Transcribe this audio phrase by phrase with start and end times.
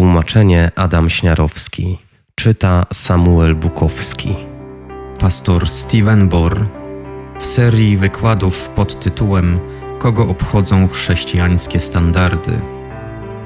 [0.00, 1.98] Tłumaczenie Adam Śniarowski.
[2.34, 4.36] Czyta Samuel Bukowski.
[5.18, 6.66] Pastor Steven Bor
[7.40, 9.60] w serii wykładów pod tytułem
[9.98, 12.60] Kogo obchodzą chrześcijańskie standardy?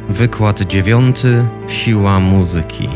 [0.08, 1.48] Wykład dziewiąty.
[1.68, 2.88] Siła muzyki.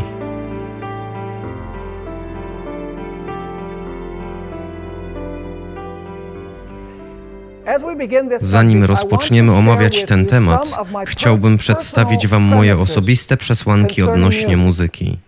[8.37, 15.19] Zanim rozpoczniemy omawiać ten temat, chciałbym przedstawić Wam moje osobiste przesłanki odnośnie muzyki.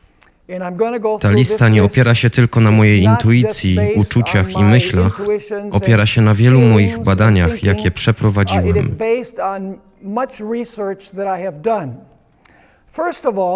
[1.20, 5.22] Ta lista nie opiera się tylko na mojej intuicji, uczuciach i myślach,
[5.70, 8.96] opiera się na wielu moich badaniach, jakie przeprowadziłem.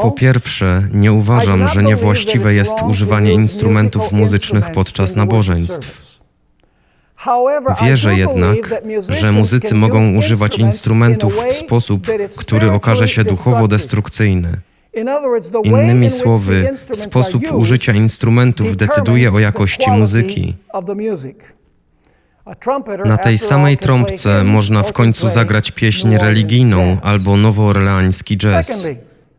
[0.02, 6.13] Po pierwsze, nie uważam, że niewłaściwe jest używanie instrumentów muzycznych podczas nabożeństw.
[7.82, 12.06] Wierzę jednak, że muzycy mogą używać instrumentów w sposób,
[12.38, 14.60] który okaże się duchowo destrukcyjny.
[15.64, 20.54] Innymi słowy, sposób użycia instrumentów decyduje o jakości muzyki.
[23.04, 28.86] Na tej samej trąbce można w końcu zagrać pieśń religijną albo nowoorleański jazz.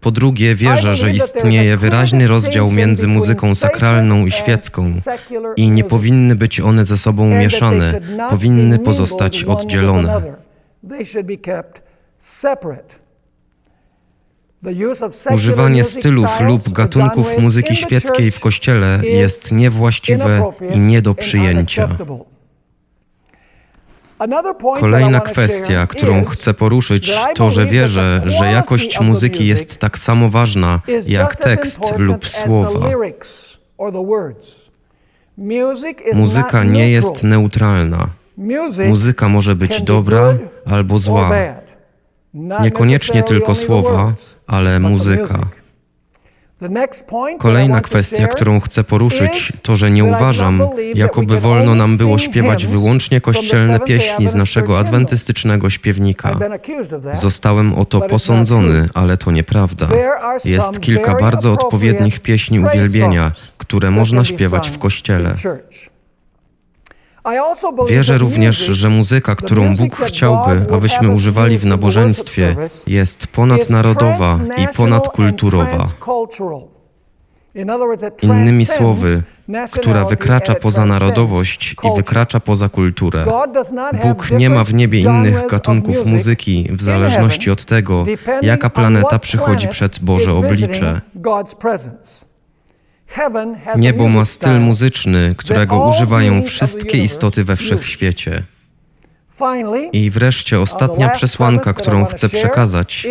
[0.05, 4.93] Po drugie, wierzę, że istnieje wyraźny rozdział między muzyką sakralną i świecką.
[5.55, 10.21] i nie powinny być one ze sobą mieszane, powinny pozostać oddzielone.
[15.33, 21.97] Używanie stylów lub gatunków muzyki świeckiej w kościele jest niewłaściwe i nie do przyjęcia.
[24.79, 30.81] Kolejna kwestia, którą chcę poruszyć, to, że wierzę, że jakość muzyki jest tak samo ważna
[31.07, 32.89] jak tekst lub słowa.
[36.13, 38.07] Muzyka nie jest neutralna.
[38.87, 41.31] Muzyka może być dobra albo zła.
[42.61, 44.13] Niekoniecznie tylko słowa,
[44.47, 45.39] ale muzyka.
[47.39, 50.61] Kolejna kwestia, którą chcę poruszyć, to, że nie uważam,
[50.93, 56.39] jakoby wolno nam było śpiewać wyłącznie kościelne pieśni z naszego adwentystycznego śpiewnika.
[57.11, 59.87] Zostałem o to posądzony, ale to nieprawda.
[60.45, 65.35] Jest kilka bardzo odpowiednich pieśni uwielbienia, które można śpiewać w kościele.
[67.89, 72.55] Wierzę również, że muzyka, którą Bóg chciałby, abyśmy używali w nabożeństwie,
[72.87, 75.87] jest ponadnarodowa i ponadkulturowa.
[78.21, 79.23] Innymi słowy,
[79.71, 83.25] która wykracza poza narodowość i wykracza poza kulturę.
[84.03, 88.05] Bóg nie ma w niebie innych gatunków muzyki w zależności od tego,
[88.41, 91.01] jaka planeta przychodzi przed Boże oblicze.
[93.77, 98.43] Niebo ma styl muzyczny, którego używają wszystkie istoty we wszechświecie.
[99.91, 103.07] I wreszcie ostatnia przesłanka, którą chcę przekazać,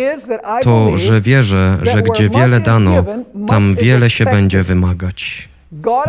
[0.61, 3.05] to, że wierzę, że gdzie wiele dano,
[3.47, 5.49] tam wiele się będzie wymagać.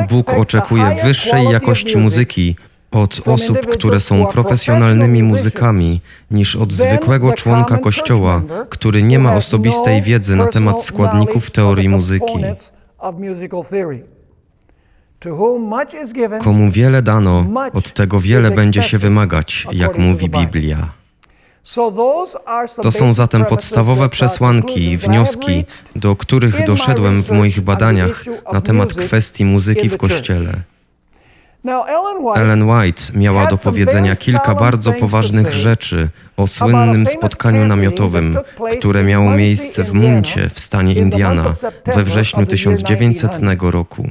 [0.08, 2.56] Bóg oczekuje wyższej jakości muzyki
[2.90, 10.02] od osób, które są profesjonalnymi muzykami, niż od zwykłego członka kościoła, który nie ma osobistej
[10.02, 12.44] wiedzy na temat składników teorii muzyki.
[16.38, 20.92] Komu wiele dano, od tego wiele będzie się wymagać, jak mówi Biblia.
[22.82, 25.64] To są zatem podstawowe przesłanki i wnioski,
[25.96, 30.52] do których doszedłem w moich badaniach na temat kwestii muzyki w kościele.
[32.36, 38.38] Ellen White miała do powiedzenia kilka bardzo poważnych rzeczy o słynnym spotkaniu namiotowym,
[38.78, 41.52] które miało miejsce w Muncie w stanie Indiana
[41.86, 44.08] we wrześniu 1900 roku.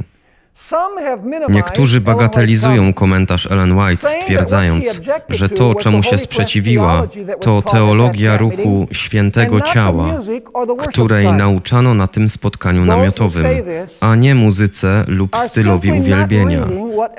[1.50, 7.08] Niektórzy bagatelizują komentarz Ellen White, stwierdzając, że to, czemu się sprzeciwiła,
[7.42, 10.06] to teologia ruchu świętego ciała,
[10.90, 13.46] której nauczano na tym spotkaniu namiotowym,
[14.02, 16.68] a nie muzyce lub stylowi uwielbienia.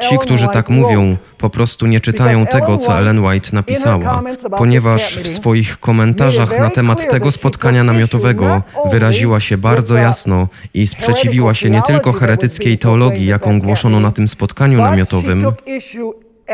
[0.09, 4.23] Ci, którzy tak mówią, po prostu nie czytają tego, co Ellen White napisała,
[4.59, 11.55] ponieważ w swoich komentarzach na temat tego spotkania namiotowego wyraziła się bardzo jasno i sprzeciwiła
[11.55, 15.45] się nie tylko heretyckiej teologii, jaką głoszono na tym spotkaniu namiotowym,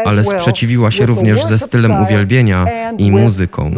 [0.05, 2.67] ale sprzeciwiła się również ze stylem uwielbienia
[2.99, 3.71] i muzyką.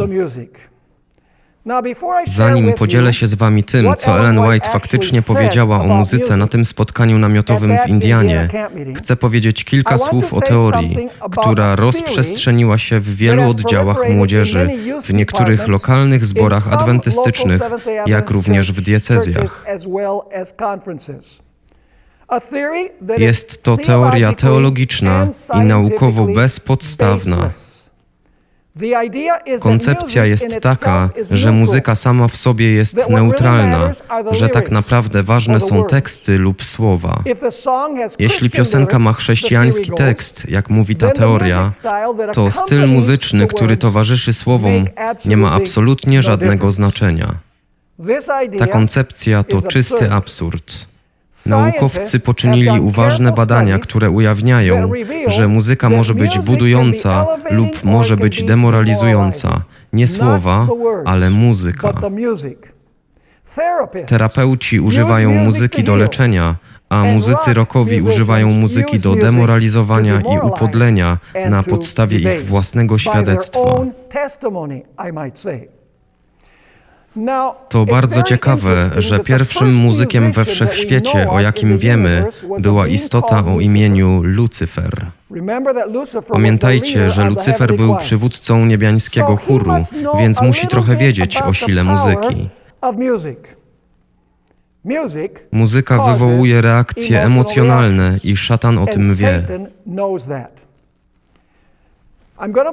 [2.27, 6.65] Zanim podzielę się z Wami tym, co Ellen White faktycznie powiedziała o muzyce na tym
[6.65, 8.49] spotkaniu namiotowym w Indianie,
[8.97, 14.69] chcę powiedzieć kilka słów o teorii, która rozprzestrzeniła się w wielu oddziałach młodzieży,
[15.03, 17.61] w niektórych lokalnych zborach adwentystycznych,
[18.05, 19.65] jak również w diecezjach.
[23.17, 27.51] Jest to teoria teologiczna i naukowo bezpodstawna.
[29.59, 33.91] Koncepcja jest taka, że muzyka sama w sobie jest neutralna,
[34.31, 37.23] że tak naprawdę ważne są teksty lub słowa.
[38.19, 41.69] Jeśli piosenka ma chrześcijański tekst, jak mówi ta teoria,
[42.33, 44.87] to styl muzyczny, który towarzyszy słowom,
[45.25, 47.35] nie ma absolutnie żadnego znaczenia.
[48.59, 50.94] Ta koncepcja to czysty absurd.
[51.45, 54.91] Naukowcy poczynili uważne badania, które ujawniają,
[55.27, 59.61] że muzyka może być budująca lub może być demoralizująca.
[59.93, 60.67] Nie słowa,
[61.05, 61.93] ale muzyka.
[64.07, 66.55] Terapeuci używają muzyki do leczenia,
[66.89, 71.17] a muzycy rockowi używają muzyki do demoralizowania i upodlenia
[71.49, 73.85] na podstawie ich własnego świadectwa.
[77.69, 82.25] To bardzo ciekawe, że pierwszym muzykiem we wszechświecie, o jakim wiemy,
[82.59, 85.05] była istota o imieniu Lucyfer.
[86.31, 89.73] Pamiętajcie, że Lucyfer był przywódcą niebiańskiego chóru,
[90.17, 92.49] więc musi trochę wiedzieć o sile muzyki.
[95.51, 99.43] Muzyka wywołuje reakcje emocjonalne i szatan o tym wie.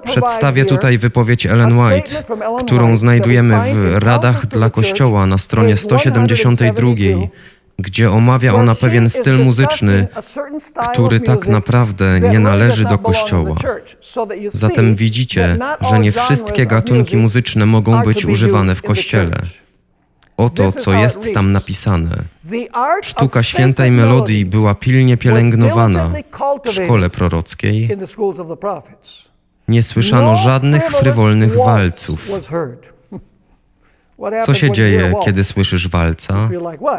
[0.05, 2.23] Przedstawię tutaj wypowiedź Ellen White,
[2.67, 6.91] którą znajdujemy w Radach dla Kościoła na stronie 172,
[7.79, 10.09] gdzie omawia ona pewien styl muzyczny,
[10.93, 13.56] który tak naprawdę nie należy do Kościoła.
[14.49, 15.59] Zatem widzicie,
[15.91, 19.37] że nie wszystkie gatunki muzyczne mogą być używane w Kościele.
[20.37, 22.25] Oto, co jest tam napisane.
[23.03, 26.11] Sztuka świętej melodii była pilnie pielęgnowana
[26.65, 27.88] w szkole prorockiej.
[29.73, 32.29] Nie słyszano żadnych frywolnych walców.
[34.47, 36.49] Co się dzieje, kiedy słyszysz walca?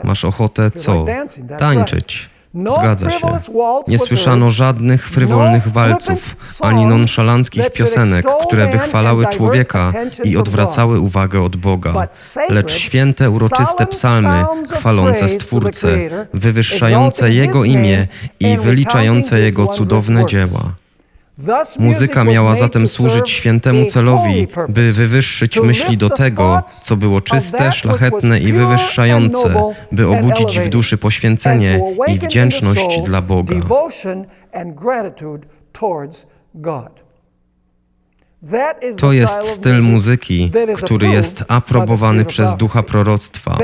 [0.03, 1.05] Masz ochotę co?
[1.57, 2.29] Tańczyć.
[2.69, 3.39] Zgadza się.
[3.87, 9.93] Nie słyszano żadnych frywolnych walców, ani nonszalanckich piosenek, które wychwalały człowieka
[10.23, 12.07] i odwracały uwagę od Boga,
[12.49, 15.87] lecz święte, uroczyste psalmy chwalące Stwórcę,
[16.33, 18.07] wywyższające Jego imię
[18.39, 20.82] i wyliczające Jego cudowne dzieła.
[21.79, 28.39] Muzyka miała zatem służyć świętemu celowi, by wywyższyć myśli do tego, co było czyste, szlachetne
[28.39, 33.55] i wywyższające, by obudzić w duszy poświęcenie i wdzięczność dla Boga.
[38.97, 43.57] To jest styl muzyki, który jest aprobowany przez ducha proroctwa.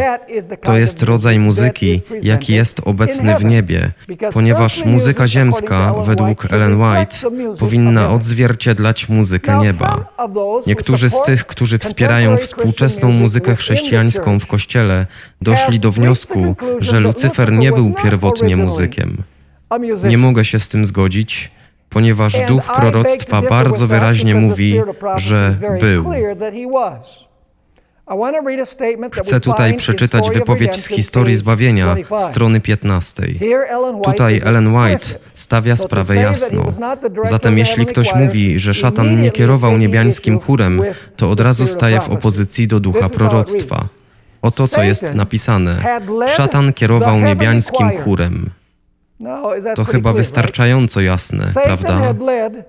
[0.61, 3.91] To jest rodzaj muzyki, jaki jest obecny w niebie,
[4.33, 7.17] ponieważ muzyka ziemska, według Ellen White,
[7.59, 10.05] powinna odzwierciedlać muzykę nieba.
[10.67, 15.05] Niektórzy z tych, którzy wspierają współczesną muzykę chrześcijańską w kościele,
[15.41, 19.23] doszli do wniosku, że Lucyfer nie był pierwotnie muzykiem.
[20.03, 21.51] Nie mogę się z tym zgodzić
[21.89, 24.81] ponieważ duch proroctwa bardzo wyraźnie mówi,
[25.15, 26.11] że był.
[29.11, 33.23] Chcę tutaj przeczytać wypowiedź z historii zbawienia, strony 15.
[34.03, 36.63] Tutaj Ellen White stawia sprawę jasno.
[37.23, 40.81] Zatem jeśli ktoś mówi, że szatan nie kierował niebiańskim chórem,
[41.15, 43.85] to od razu staje w opozycji do ducha proroctwa.
[44.41, 45.99] Oto co jest napisane.
[46.35, 48.49] Szatan kierował niebiańskim chórem.
[49.19, 52.13] No, to chyba wystarczająco jasne, prawda?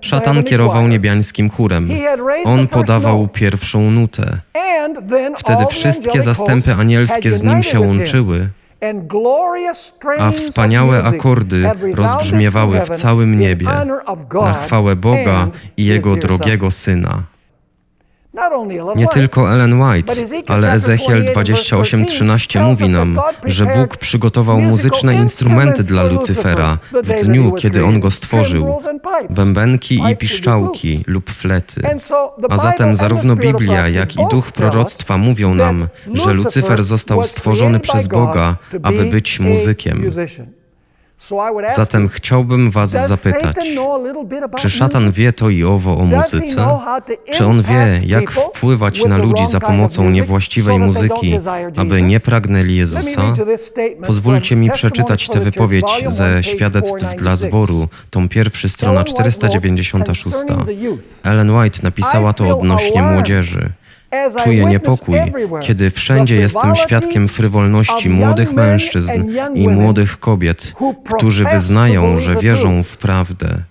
[0.01, 1.89] Szatan kierował niebiańskim chórem.
[2.45, 4.39] On podawał pierwszą nutę.
[5.37, 8.49] Wtedy wszystkie zastępy anielskie z nim się łączyły,
[10.19, 13.67] a wspaniałe akordy rozbrzmiewały w całym niebie
[14.33, 17.23] na chwałę Boga i Jego drogiego Syna.
[18.95, 20.13] Nie tylko Ellen White,
[20.47, 27.85] ale Ezechiel 28:13 mówi nam, że Bóg przygotował muzyczne instrumenty dla Lucyfera w dniu, kiedy
[27.85, 28.79] on go stworzył.
[29.29, 31.81] bębenki i piszczałki lub flety.
[32.49, 38.07] A zatem zarówno Biblia, jak i duch proroctwa mówią nam, że Lucyfer został stworzony przez
[38.07, 40.11] Boga, aby być muzykiem.
[41.75, 43.55] Zatem chciałbym Was zapytać,
[44.57, 46.79] czy szatan wie to i owo o muzyce?
[47.33, 51.37] Czy on wie, jak wpływać na ludzi za pomocą niewłaściwej muzyki,
[51.77, 53.33] aby nie pragnęli Jezusa?
[54.07, 60.37] Pozwólcie mi przeczytać tę wypowiedź ze świadectw dla zboru, tą pierwszy strona 496.
[61.23, 63.69] Ellen White napisała to odnośnie młodzieży.
[64.43, 65.15] Czuję niepokój,
[65.61, 69.13] kiedy wszędzie jestem świadkiem frywolności młodych mężczyzn
[69.55, 70.73] i młodych kobiet,
[71.15, 73.70] którzy wyznają, że wierzą w prawdę.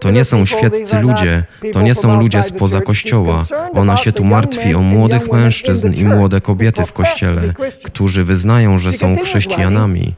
[0.00, 3.44] To nie są świeccy ludzie, to nie są ludzie spoza kościoła.
[3.72, 7.42] Ona się tu martwi o młodych mężczyzn i młode kobiety w kościele,
[7.82, 10.14] którzy wyznają, że są chrześcijanami.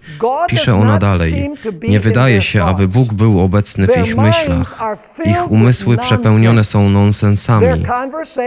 [0.49, 1.51] Pisze ona dalej:
[1.89, 4.81] Nie wydaje się, aby Bóg był obecny w ich myślach.
[5.25, 7.85] Ich umysły przepełnione są nonsensami.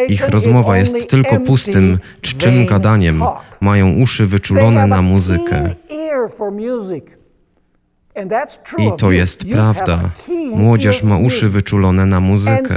[0.08, 3.24] Ich rozmowa jest tylko pustym, czczym gadaniem.
[3.62, 5.76] Mają uszy wyczulone na muzykę.
[8.78, 10.00] I to jest prawda.
[10.56, 12.76] Młodzież ma uszy wyczulone na muzykę.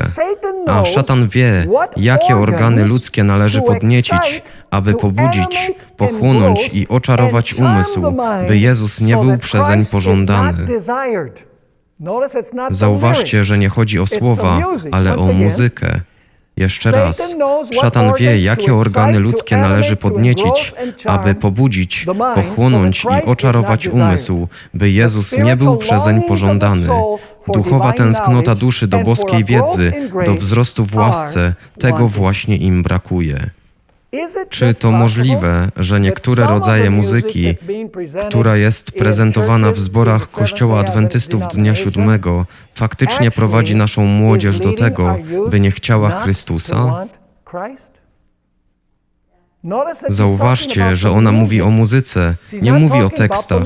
[0.67, 8.15] A szatan wie, jakie organy ludzkie należy podniecić, aby pobudzić, pochłonąć i oczarować umysł,
[8.49, 10.67] by Jezus nie był przezeń pożądany.
[12.71, 14.59] Zauważcie, że nie chodzi o słowa,
[14.93, 16.01] ale o muzykę.
[16.57, 17.35] Jeszcze raz,
[17.81, 20.73] szatan wie, jakie organy ludzkie należy podniecić,
[21.05, 26.89] aby pobudzić, pochłonąć i oczarować umysł, by Jezus nie był przezeń pożądany.
[27.53, 29.93] Duchowa tęsknota duszy do boskiej wiedzy,
[30.27, 33.51] do wzrostu w łasce, tego właśnie im brakuje.
[34.49, 37.55] Czy to możliwe, że niektóre rodzaje muzyki,
[38.29, 45.17] która jest prezentowana w zborach Kościoła Adwentystów Dnia Siódmego, faktycznie prowadzi naszą młodzież do tego,
[45.51, 47.07] by nie chciała Chrystusa?
[50.09, 53.63] Zauważcie, że ona mówi o muzyce, nie mówi o tekstach.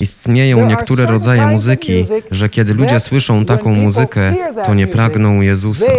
[0.00, 5.92] Istnieją niektóre rodzaje muzyki, że kiedy ludzie słyszą taką muzykę, to nie pragną Jezusa.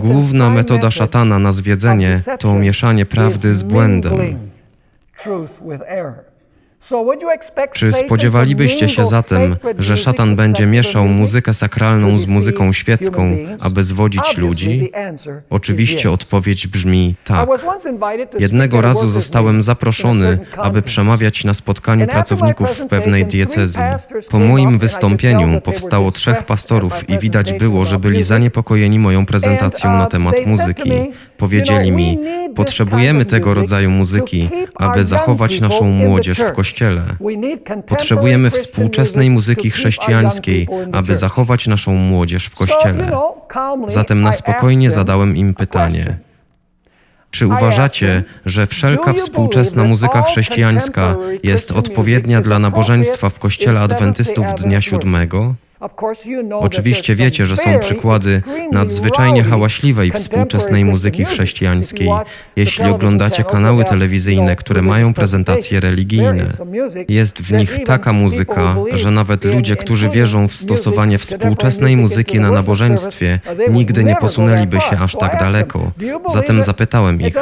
[0.00, 4.50] Główna metoda szatana na zwiedzenie to mieszanie prawdy z błędem.
[7.72, 14.36] Czy spodziewalibyście się zatem, że szatan będzie mieszał muzykę sakralną z muzyką świecką, aby zwodzić
[14.36, 14.92] ludzi?
[15.50, 17.48] Oczywiście odpowiedź brzmi tak.
[18.38, 23.82] Jednego razu zostałem zaproszony, aby przemawiać na spotkaniu pracowników w pewnej diecezji.
[24.30, 30.06] Po moim wystąpieniu powstało trzech pastorów i widać było, że byli zaniepokojeni moją prezentacją na
[30.06, 30.92] temat muzyki.
[31.36, 32.18] Powiedzieli mi,
[32.56, 37.02] potrzebujemy tego rodzaju muzyki, aby zachować naszą młodzież w kościele Kościele.
[37.86, 43.12] Potrzebujemy współczesnej muzyki chrześcijańskiej, aby zachować naszą młodzież w Kościele.
[43.86, 46.18] Zatem na spokojnie zadałem im pytanie.
[47.30, 54.80] Czy uważacie, że wszelka współczesna muzyka chrześcijańska jest odpowiednia dla nabożeństwa w Kościele Adwentystów Dnia
[54.80, 55.54] Siódmego?
[56.60, 62.08] Oczywiście wiecie, że są przykłady nadzwyczajnie hałaśliwej współczesnej muzyki chrześcijańskiej,
[62.56, 66.46] jeśli oglądacie kanały telewizyjne, które mają prezentacje religijne.
[67.08, 72.50] Jest w nich taka muzyka, że nawet ludzie, którzy wierzą w stosowanie współczesnej muzyki na
[72.50, 75.92] nabożeństwie, nigdy nie posunęliby się aż tak daleko.
[76.32, 77.34] Zatem zapytałem ich,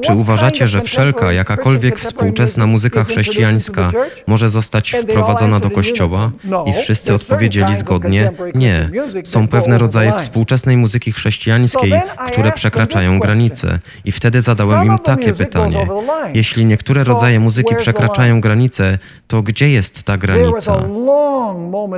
[0.00, 3.90] czy uważacie, że wszelka, jakakolwiek współczesna muzyka chrześcijańska
[4.26, 6.30] może zostać wprowadzona do kościoła?
[6.66, 8.30] I wszyscy odpowiedzieli zgodnie zgodnie?
[8.54, 8.90] Nie.
[9.24, 11.92] Są pewne rodzaje współczesnej muzyki chrześcijańskiej,
[12.26, 13.78] które przekraczają granice.
[14.04, 15.88] I wtedy zadałem im takie pytanie.
[16.34, 20.88] Jeśli niektóre rodzaje muzyki przekraczają granice, to gdzie jest ta granica?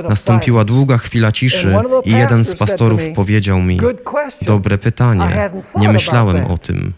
[0.09, 3.79] Nastąpiła długa chwila ciszy i jeden z pastorów powiedział mi:
[4.41, 5.49] Dobre pytanie.
[5.75, 6.93] Nie myślałem o tym.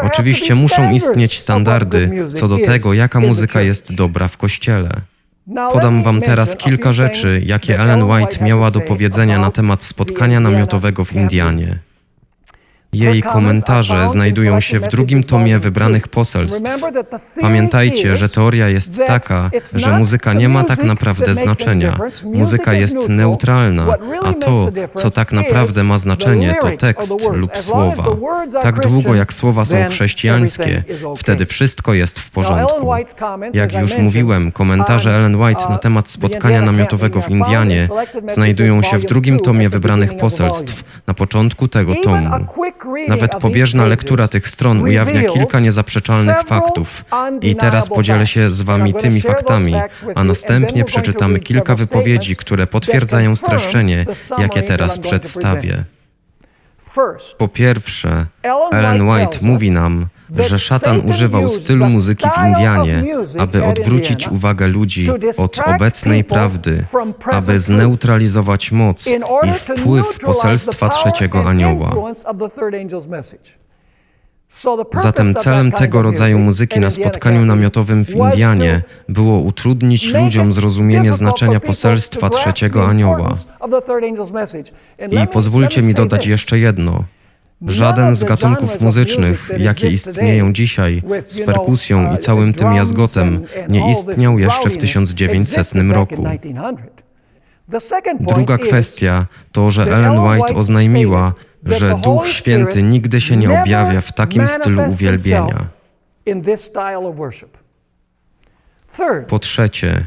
[0.00, 4.90] Oczywiście muszą istnieć standardy co do tego, jaka muzyka jest dobra w kościele.
[5.72, 11.04] Podam Wam teraz kilka rzeczy, jakie Ellen White miała do powiedzenia na temat spotkania namiotowego
[11.04, 11.78] w Indianie.
[12.94, 16.70] Jej komentarze znajdują się w drugim tomie wybranych poselstw.
[17.40, 21.98] Pamiętajcie, że teoria jest taka, że muzyka nie ma tak naprawdę znaczenia.
[22.24, 23.86] Muzyka jest neutralna,
[24.24, 28.04] a to, co tak naprawdę ma znaczenie, to tekst lub słowa.
[28.62, 30.84] Tak długo jak słowa są chrześcijańskie,
[31.16, 32.90] wtedy wszystko jest w porządku.
[33.54, 37.88] Jak już mówiłem, komentarze Ellen White na temat spotkania namiotowego w Indianie
[38.26, 42.30] znajdują się w drugim tomie wybranych poselstw, na początku tego tomu.
[43.08, 47.04] Nawet pobieżna lektura tych stron ujawnia kilka niezaprzeczalnych faktów.
[47.40, 49.74] I teraz podzielę się z Wami tymi faktami,
[50.14, 54.06] a następnie przeczytamy kilka wypowiedzi, które potwierdzają streszczenie,
[54.38, 55.84] jakie teraz przedstawię.
[57.38, 58.26] Po pierwsze,
[58.72, 60.06] Ellen White mówi nam,
[60.48, 63.04] że szatan używał stylu muzyki w Indianie,
[63.38, 66.84] aby odwrócić uwagę ludzi od obecnej prawdy,
[67.32, 69.06] aby zneutralizować moc
[69.42, 71.94] i wpływ poselstwa trzeciego anioła.
[74.94, 81.60] Zatem celem tego rodzaju muzyki na spotkaniu namiotowym w Indianie było utrudnić ludziom zrozumienie znaczenia
[81.60, 83.36] poselstwa trzeciego anioła.
[85.10, 87.04] I pozwólcie mi dodać jeszcze jedno.
[87.66, 94.38] Żaden z gatunków muzycznych, jakie istnieją dzisiaj, z perkusją i całym tym jazgotem, nie istniał
[94.38, 96.24] jeszcze w 1900 roku.
[98.20, 101.32] Druga kwestia to, że Ellen White oznajmiła,
[101.66, 105.66] że Duch Święty nigdy się nie objawia w takim stylu uwielbienia.
[109.28, 110.06] Po trzecie,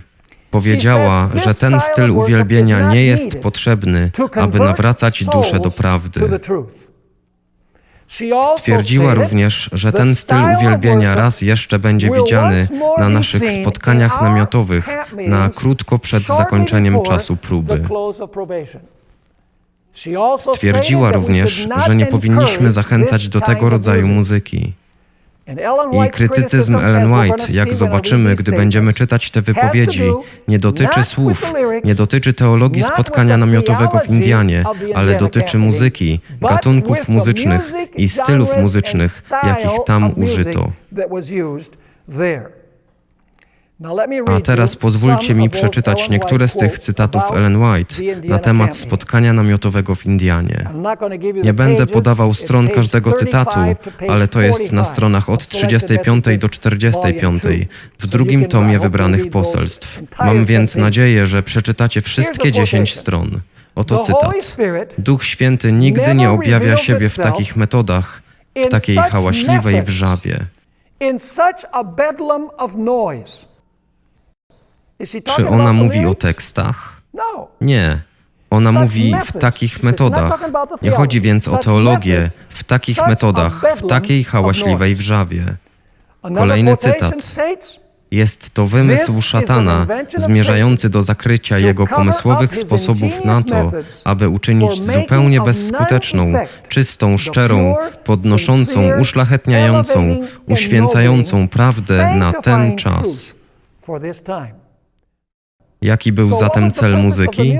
[0.51, 6.39] powiedziała, że ten styl uwielbienia nie jest potrzebny, aby nawracać duszę do prawdy.
[8.55, 14.89] Stwierdziła również, że ten styl uwielbienia raz jeszcze będzie widziany na naszych spotkaniach namiotowych
[15.27, 17.83] na krótko przed zakończeniem czasu próby.
[20.37, 24.73] Stwierdziła również, że nie powinniśmy zachęcać do tego rodzaju muzyki.
[26.05, 30.03] I krytycyzm Ellen White, jak zobaczymy, gdy będziemy czytać te wypowiedzi,
[30.47, 34.63] nie dotyczy słów, nie dotyczy teologii spotkania namiotowego w Indianie,
[34.95, 40.71] ale dotyczy muzyki, gatunków muzycznych i stylów muzycznych, jakich tam użyto.
[44.25, 49.95] A teraz pozwólcie mi przeczytać niektóre z tych cytatów Ellen White na temat spotkania namiotowego
[49.95, 50.69] w Indianie.
[51.43, 53.59] Nie będę podawał stron każdego cytatu,
[54.09, 57.43] ale to jest na stronach od 35 do 45
[57.99, 60.01] w drugim tomie wybranych poselstw.
[60.19, 63.41] Mam więc nadzieję, że przeczytacie wszystkie 10 stron.
[63.75, 64.57] Oto cytat.
[64.97, 68.21] Duch Święty nigdy nie objawia siebie w takich metodach,
[68.55, 70.45] w takiej hałaśliwej wrzawie.
[70.99, 73.56] In such a bedlam of noise.
[75.35, 77.01] Czy ona mówi o tekstach?
[77.13, 77.47] No.
[77.61, 78.01] Nie.
[78.49, 80.49] Ona mówi w takich metodach.
[80.81, 85.43] Nie chodzi więc o teologię, w takich metodach, w takiej hałaśliwej wrzawie.
[86.21, 87.35] Kolejny cytat.
[88.11, 93.71] Jest to wymysł szatana, zmierzający do zakrycia jego pomysłowych sposobów na to,
[94.03, 96.33] aby uczynić zupełnie bezskuteczną,
[96.69, 103.35] czystą, szczerą, podnoszącą, uszlachetniającą, uświęcającą prawdę na ten czas.
[105.81, 107.59] Jaki był zatem cel muzyki?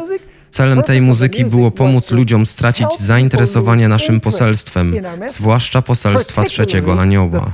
[0.50, 4.96] Celem tej muzyki było pomóc ludziom stracić zainteresowanie naszym poselstwem,
[5.28, 7.52] zwłaszcza poselstwa trzeciego anioła.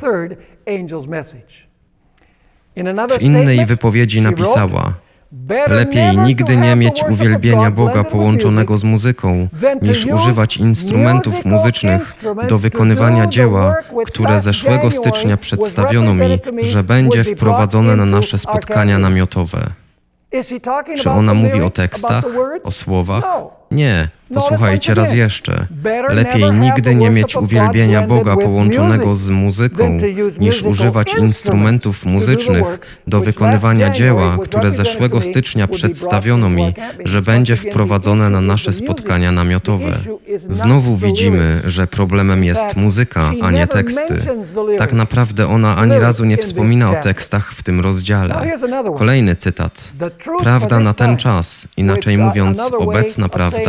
[3.19, 4.93] W innej wypowiedzi napisała:
[5.67, 9.47] Lepiej nigdy nie mieć uwielbienia Boga połączonego z muzyką,
[9.81, 12.15] niż używać instrumentów muzycznych
[12.49, 19.82] do wykonywania dzieła, które zeszłego stycznia przedstawiono mi, że będzie wprowadzone na nasze spotkania namiotowe.
[20.95, 22.23] Czy ona mówi o tekstach,
[22.63, 23.23] o słowach?
[23.73, 24.07] Nie.
[24.33, 25.67] Posłuchajcie raz jeszcze.
[26.09, 29.99] Lepiej nigdy nie mieć uwielbienia Boga połączonego z muzyką,
[30.39, 36.73] niż używać instrumentów muzycznych do wykonywania dzieła, które zeszłego stycznia przedstawiono mi,
[37.05, 39.97] że będzie wprowadzone na nasze spotkania namiotowe.
[40.49, 44.17] Znowu widzimy, że problemem jest muzyka, a nie teksty.
[44.77, 48.53] Tak naprawdę ona ani razu nie wspomina o tekstach w tym rozdziale.
[48.97, 49.91] Kolejny cytat.
[50.39, 53.62] Prawda na ten czas, inaczej mówiąc, obecna prawda,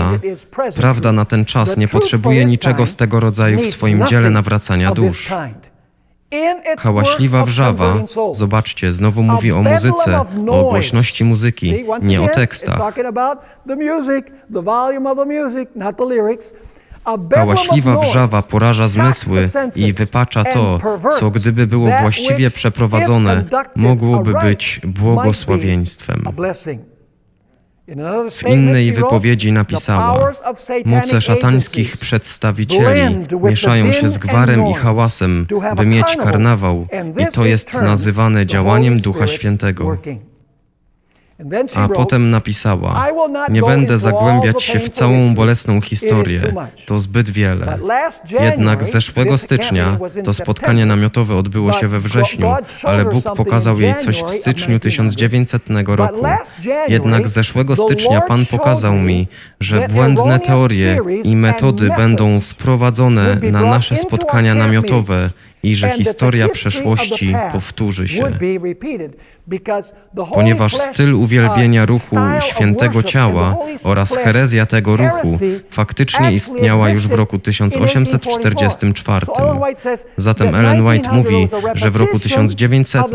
[0.77, 5.33] Prawda na ten czas nie potrzebuje niczego z tego rodzaju w swoim dziele nawracania dusz.
[6.79, 7.95] Hałaśliwa wrzawa,
[8.33, 12.95] zobaczcie, znowu mówi o muzyce, o głośności muzyki, nie o tekstach.
[17.35, 20.79] Hałaśliwa wrzawa poraża zmysły i wypacza to,
[21.19, 23.45] co gdyby było właściwie przeprowadzone,
[23.77, 26.25] mogłoby być błogosławieństwem.
[28.31, 30.33] W innej wypowiedzi napisała:
[30.85, 36.87] Moce szatańskich przedstawicieli mieszają się z gwarem i hałasem, by mieć karnawał,
[37.19, 39.97] i to jest nazywane działaniem Ducha Świętego.
[41.75, 43.07] A potem napisała:
[43.49, 46.41] Nie będę zagłębiać się w całą bolesną historię,
[46.87, 47.79] to zbyt wiele.
[48.41, 54.23] Jednak zeszłego stycznia to spotkanie namiotowe odbyło się we wrześniu, ale Bóg pokazał jej coś
[54.23, 56.27] w styczniu 1900 roku.
[56.89, 59.29] Jednak zeszłego stycznia Pan pokazał mi,
[59.61, 65.31] że błędne teorie i metody będą wprowadzone na nasze spotkania namiotowe
[65.65, 68.33] i że historia przeszłości powtórzy się.
[70.35, 75.39] Ponieważ styl uwielbienia uh, ruchu świętego ciała oraz herezja tego ruchu
[75.71, 79.27] faktycznie istniała już w roku 1844.
[80.17, 83.07] Zatem Ellen White mówi, że w roku 1900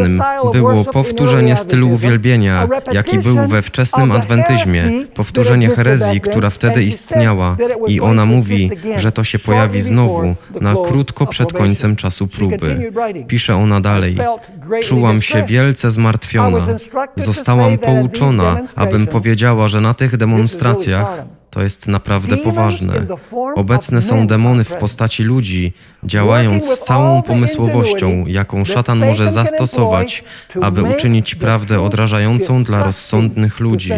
[0.53, 4.83] było powtórzenie stylu uwielbienia, jaki był we wczesnym adwentyzmie,
[5.13, 7.57] powtórzenie herezji, która wtedy istniała
[7.87, 12.91] i ona mówi, że to się pojawi znowu na krótko przed końcem czasu próby.
[13.27, 14.17] Pisze ona dalej.
[14.83, 16.67] Czułam się wielce zmartwiona.
[17.15, 23.05] Zostałam pouczona, abym powiedziała, że na tych demonstracjach To jest naprawdę poważne.
[23.55, 30.23] Obecne są demony w postaci ludzi, działając z całą pomysłowością, jaką szatan może zastosować,
[30.61, 33.93] aby uczynić prawdę odrażającą dla rozsądnych ludzi,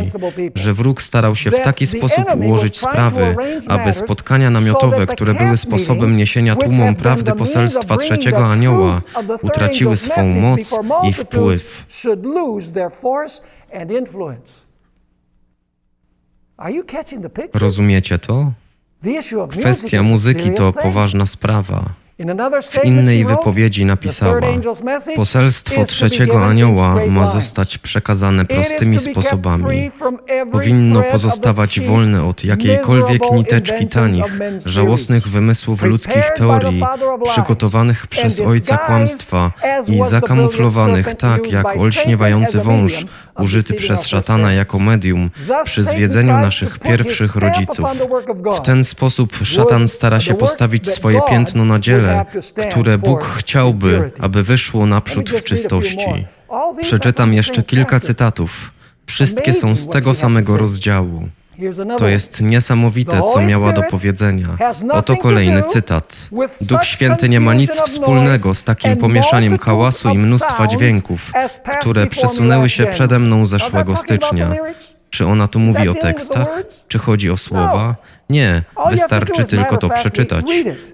[0.56, 3.36] że wróg starał się w taki sposób ułożyć sprawy,
[3.68, 9.02] aby spotkania namiotowe, które były sposobem niesienia tłumom prawdy poselstwa trzeciego anioła,
[9.42, 11.86] utraciły swą moc i wpływ.
[17.60, 18.52] Rozumiecie to?
[19.62, 21.94] Kwestia muzyki to poważna sprawa.
[22.70, 24.40] W innej wypowiedzi napisała:
[25.16, 29.92] Poselstwo trzeciego anioła ma zostać przekazane prostymi sposobami.
[30.52, 36.84] Powinno pozostawać wolne od jakiejkolwiek niteczki tanich, żałosnych wymysłów ludzkich teorii,
[37.32, 39.52] przygotowanych przez ojca kłamstwa
[39.88, 43.06] i zakamuflowanych tak jak olśniewający wąż
[43.40, 45.30] użyty przez szatana jako medium
[45.64, 47.86] przy zwiedzeniu naszych pierwszych rodziców.
[48.58, 52.11] W ten sposób szatan stara się postawić swoje piętno na dziele,
[52.70, 56.28] które Bóg chciałby, aby wyszło naprzód w czystości.
[56.82, 58.72] Przeczytam jeszcze kilka cytatów.
[59.06, 61.30] Wszystkie są z tego samego rozdziału.
[61.98, 64.48] To jest niesamowite, co miała do powiedzenia.
[64.92, 66.30] Oto kolejny cytat.
[66.62, 71.32] Duch Święty nie ma nic wspólnego z takim pomieszaniem hałasu i mnóstwa dźwięków,
[71.80, 74.56] które przesunęły się przede mną zeszłego stycznia.
[75.12, 76.64] Czy ona tu mówi o tekstach?
[76.88, 77.96] Czy chodzi o słowa?
[78.30, 80.46] Nie, wystarczy tylko to przeczytać.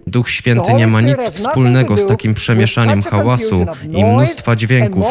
[0.07, 5.05] Duch Święty nie ma nic wspólnego z takim przemieszaniem hałasu i mnóstwa dźwięków,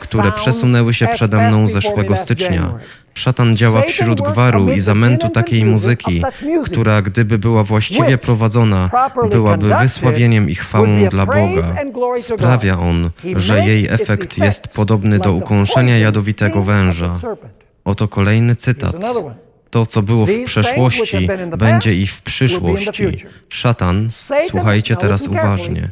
[0.00, 2.74] które przesunęły się przede mną zeszłego stycznia.
[3.14, 6.22] Szatan działa wśród gwaru i zamętu takiej muzyki,
[6.64, 8.90] która gdyby była właściwie prowadzona,
[9.30, 11.62] byłaby wysławieniem i chwałą dla Boga.
[12.16, 17.10] Sprawia on, że jej efekt jest podobny do ukąszenia jadowitego węża.
[17.88, 18.96] Oto kolejny cytat.
[19.70, 23.24] To, co było w przeszłości, będzie i w przyszłości.
[23.48, 24.08] Szatan,
[24.48, 25.90] słuchajcie teraz uważnie.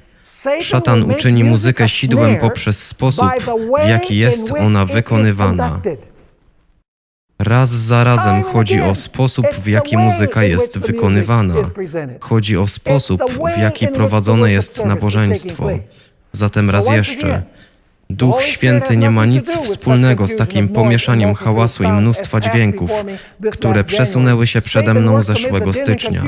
[0.61, 3.26] Szatan uczyni muzykę sidłem poprzez sposób,
[3.85, 5.80] w jaki jest ona wykonywana.
[7.38, 11.54] Raz za razem chodzi o sposób, w jaki muzyka jest wykonywana.
[12.20, 13.22] Chodzi o sposób,
[13.56, 15.68] w jaki prowadzone jest nabożeństwo.
[16.32, 17.42] Zatem raz jeszcze.
[18.11, 22.90] Duch Święty nie ma nic wspólnego z takim pomieszaniem hałasu i mnóstwa dźwięków,
[23.53, 26.23] które przesunęły się przede mną zeszłego stycznia.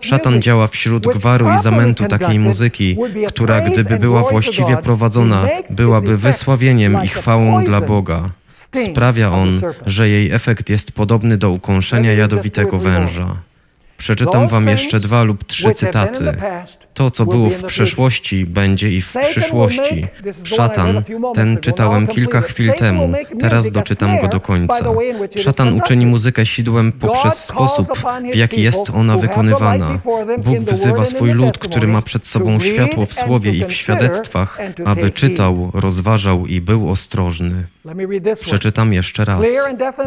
[0.00, 2.96] Szatan działa wśród gwaru i zamętu takiej muzyki,
[3.28, 8.30] która gdyby była właściwie prowadzona, byłaby wysławieniem i chwałą dla Boga.
[8.72, 13.36] Sprawia on, że jej efekt jest podobny do ukąszenia jadowitego węża.
[14.02, 16.32] Przeczytam wam jeszcze dwa lub trzy cytaty.
[16.94, 20.06] To, co było w przeszłości, będzie i w przyszłości.
[20.44, 21.02] Szatan,
[21.34, 24.84] ten czytałem kilka chwil temu, teraz doczytam go do końca.
[25.36, 27.86] Szatan uczyni muzykę sidłem poprzez sposób,
[28.32, 29.98] w jaki jest ona wykonywana.
[30.44, 35.10] Bóg wzywa swój lud, który ma przed sobą światło w słowie i w świadectwach, aby
[35.10, 37.66] czytał, rozważał i był ostrożny.
[38.40, 39.48] Przeczytam jeszcze raz.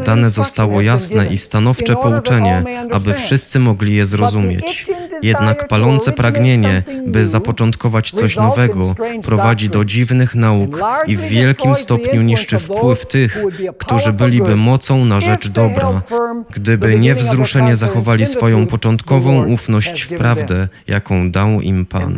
[0.05, 4.88] Dane zostało jasne i stanowcze pouczenie, aby wszyscy mogli je zrozumieć.
[5.21, 12.21] Jednak palące pragnienie, by zapoczątkować coś nowego, prowadzi do dziwnych nauk i w wielkim stopniu
[12.21, 13.43] niszczy wpływ tych,
[13.77, 16.01] którzy byliby mocą na rzecz dobra,
[16.49, 22.15] gdyby niewzruszenie zachowali swoją początkową ufność w prawdę, jaką dał im Pan.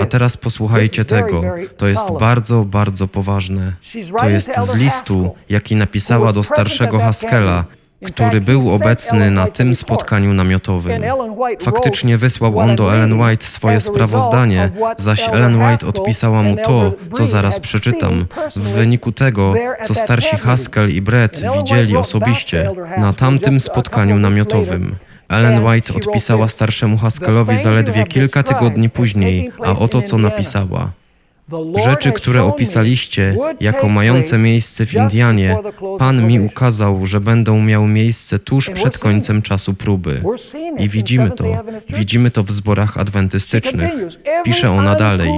[0.00, 1.42] A teraz posłuchajcie tego.
[1.76, 3.72] To jest bardzo, bardzo poważne.
[4.18, 7.64] To jest z listu, jaki napisała do starszego Haskella,
[8.04, 11.02] który był obecny na tym spotkaniu namiotowym.
[11.60, 17.26] Faktycznie wysłał on do Ellen White swoje sprawozdanie, zaś Ellen White odpisała mu to, co
[17.26, 24.18] zaraz przeczytam, w wyniku tego, co starsi Haskell i Brett widzieli osobiście na tamtym spotkaniu
[24.18, 24.96] namiotowym.
[25.28, 30.90] Ellen White odpisała starszemu Haskellowi zaledwie kilka tygodni później, a oto co napisała.
[31.84, 35.56] Rzeczy, które opisaliście jako mające miejsce w Indianie,
[35.98, 40.22] Pan mi ukazał, że będą miały miejsce tuż przed końcem czasu próby.
[40.78, 41.44] I widzimy to.
[41.88, 43.92] Widzimy to w zborach adwentystycznych.
[44.44, 45.30] Pisze ona dalej.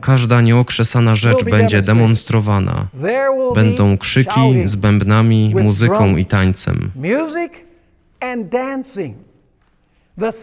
[0.00, 2.86] Każda nieokrzesana rzecz będzie demonstrowana.
[3.54, 6.90] Będą krzyki z bębnami, muzyką i tańcem.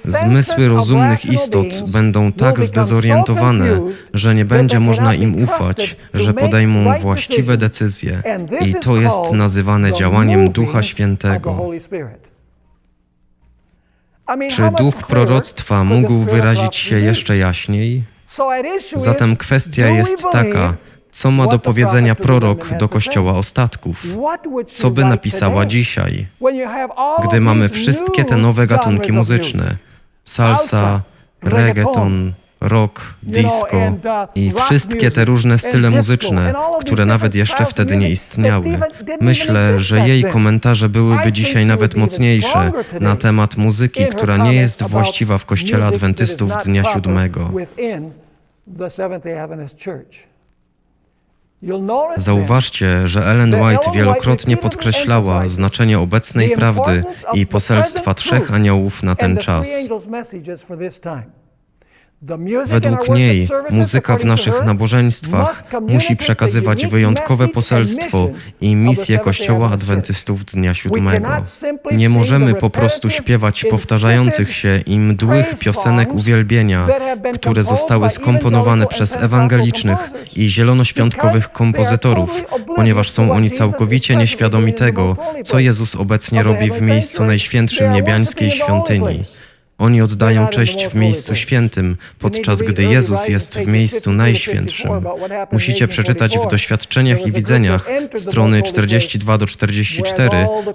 [0.04, 3.80] Zmysły rozumnych istot będą tak zdezorientowane,
[4.14, 8.24] że nie będzie można im ufać, że podejmą właściwe decyzje.
[8.62, 11.70] I to jest nazywane działaniem Ducha Świętego.
[14.50, 18.04] Czy duch proroctwa mógł wyrazić się jeszcze jaśniej?
[18.96, 20.76] Zatem kwestia jest taka,
[21.18, 24.06] Co ma do powiedzenia prorok do kościoła ostatków?
[24.68, 26.28] Co by napisała dzisiaj,
[27.24, 29.78] gdy mamy wszystkie te nowe gatunki muzyczne?
[30.24, 31.02] Salsa,
[31.44, 33.78] reggaeton, rock, disco
[34.36, 38.80] i wszystkie te różne style muzyczne, które nawet jeszcze wtedy nie istniały.
[39.22, 45.38] Myślę, że jej komentarze byłyby dzisiaj nawet mocniejsze na temat muzyki, która nie jest właściwa
[45.38, 47.52] w kościele adwentystów dnia siódmego.
[52.18, 59.38] Zauważcie, że Ellen White wielokrotnie podkreślała znaczenie obecnej prawdy i poselstwa trzech aniołów na ten
[59.38, 59.70] czas.
[62.66, 68.30] Według niej muzyka w naszych nabożeństwach musi przekazywać wyjątkowe poselstwo
[68.62, 71.30] i misję Kościoła Adwentystów Dnia Siódmego.
[71.92, 76.88] Nie możemy po prostu śpiewać powtarzających się i mdłych piosenek uwielbienia,
[77.34, 82.44] które zostały skomponowane przez ewangelicznych i zielonoświątkowych kompozytorów,
[82.76, 89.24] ponieważ są oni całkowicie nieświadomi tego, co Jezus obecnie robi w miejscu najświętszym niebiańskiej świątyni.
[89.78, 94.92] Oni oddają cześć w miejscu świętym, podczas gdy Jezus jest w miejscu najświętszym.
[95.52, 100.30] Musicie przeczytać w doświadczeniach i widzeniach strony 42 do 44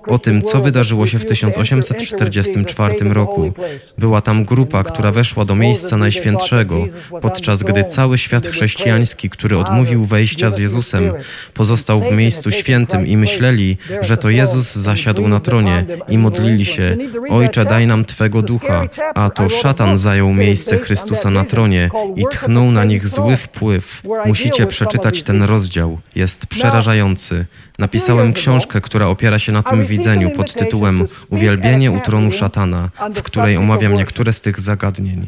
[0.07, 3.53] o tym, co wydarzyło się w 1844 roku.
[3.99, 6.87] Była tam grupa, która weszła do miejsca najświętszego,
[7.23, 11.13] podczas gdy cały świat chrześcijański, który odmówił wejścia z Jezusem,
[11.55, 16.97] pozostał w miejscu świętym i myśleli, że to Jezus zasiadł na tronie i modlili się:
[17.31, 22.71] Ojcze, daj nam Twego ducha a to szatan zajął miejsce Chrystusa na tronie i tchnął
[22.71, 24.03] na nich zły wpływ.
[24.27, 25.99] Musicie przeczytać ten rozdział.
[26.15, 27.47] Jest przerażający.
[27.83, 33.23] Napisałem książkę, która opiera się na tym widzeniu pod tytułem Uwielbienie u tronu szatana, w
[33.23, 35.27] której omawiam niektóre z tych zagadnień.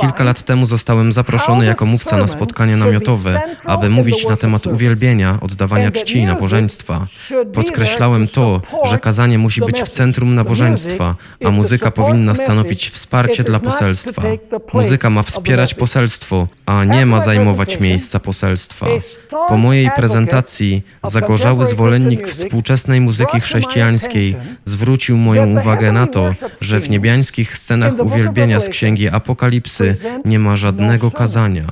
[0.00, 5.38] Kilka lat temu zostałem zaproszony jako mówca na spotkanie namiotowe, aby mówić na temat uwielbienia,
[5.40, 7.06] oddawania czci nabożeństwa.
[7.54, 13.60] Podkreślałem to, że kazanie musi być w centrum nabożeństwa, a muzyka powinna stanowić wsparcie dla
[13.60, 14.22] poselstwa.
[14.72, 18.86] Muzyka ma wspierać poselstwo, a nie ma zajmować miejsca poselstwa.
[19.48, 26.90] Po mojej prezentacji zagorzały zwolennik współczesnej muzyki chrześcijańskiej zwrócił moją uwagę na to, że w
[26.90, 31.64] niebiańskich scenach uwielbienia z Księgi Apokalipsy nie ma żadnego kazania.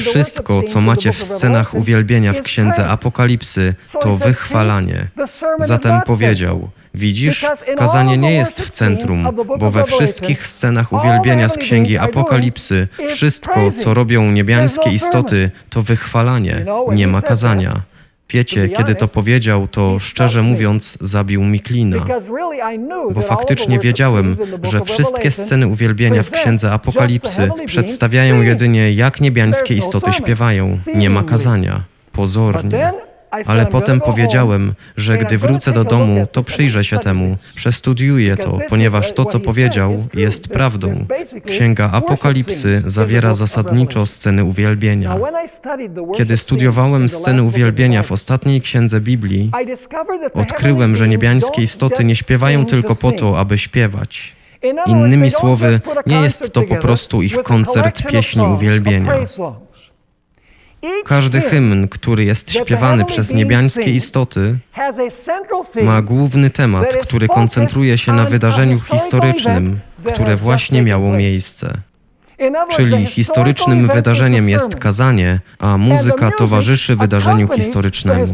[0.00, 5.08] Wszystko, co macie w scenach uwielbienia w Księdze Apokalipsy, to wychwalanie.
[5.58, 9.28] Zatem powiedział, Widzisz, kazanie nie jest w centrum,
[9.58, 16.66] bo we wszystkich scenach uwielbienia z Księgi Apokalipsy wszystko, co robią niebiańskie istoty, to wychwalanie,
[16.94, 17.82] nie ma kazania.
[18.30, 22.06] Wiecie, kiedy to powiedział, to szczerze mówiąc zabił mi klina,
[23.14, 30.12] bo faktycznie wiedziałem, że wszystkie sceny uwielbienia w Księdze Apokalipsy przedstawiają jedynie, jak niebiańskie istoty
[30.12, 32.92] śpiewają, nie ma kazania, pozornie.
[33.46, 39.12] Ale potem powiedziałem, że gdy wrócę do domu, to przyjrzę się temu, przestudiuję to, ponieważ
[39.12, 41.06] to, co powiedział, jest prawdą.
[41.46, 45.16] Księga Apokalipsy zawiera zasadniczo sceny uwielbienia.
[46.16, 49.50] Kiedy studiowałem sceny uwielbienia w ostatniej księdze Biblii,
[50.34, 54.36] odkryłem, że niebiańskie istoty nie śpiewają tylko po to, aby śpiewać.
[54.86, 59.12] Innymi słowy, nie jest to po prostu ich koncert pieśni uwielbienia.
[61.04, 64.58] Każdy hymn, który jest śpiewany przez niebiańskie istoty,
[65.82, 71.72] ma główny temat, który koncentruje się na wydarzeniu historycznym, które właśnie miało miejsce.
[72.68, 78.26] Czyli historycznym wydarzeniem jest kazanie, a muzyka towarzyszy wydarzeniu historycznemu.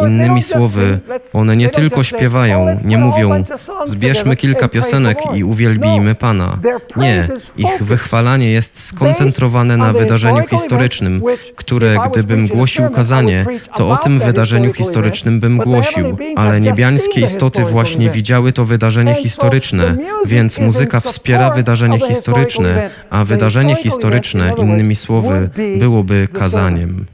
[0.00, 1.00] Innymi słowy,
[1.32, 3.44] one nie tylko śpiewają, nie mówią,
[3.84, 6.58] zbierzmy kilka piosenek i uwielbijmy Pana.
[6.96, 7.26] Nie,
[7.56, 11.22] ich wychwalanie jest skoncentrowane na wydarzeniu historycznym,
[11.56, 18.10] które gdybym głosił kazanie, to o tym wydarzeniu historycznym bym głosił, ale niebiańskie istoty właśnie
[18.10, 26.28] widziały to wydarzenie historyczne, więc muzyka wspiera wydarzenie historyczne, a wydarzenie historyczne, innymi słowy, byłoby
[26.32, 27.06] kazaniem.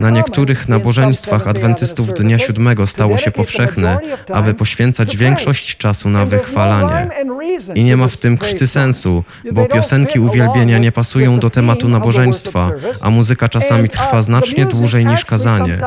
[0.00, 3.98] Na niektórych nabożeństwach adwentystów Dnia Siódmego stało się powszechne,
[4.32, 7.10] aby poświęcać większość czasu na wychwalanie.
[7.74, 12.70] I nie ma w tym krzty sensu, bo piosenki uwielbienia nie pasują do tematu nabożeństwa,
[13.00, 15.78] a muzyka czasami trwa znacznie dłużej niż kazanie.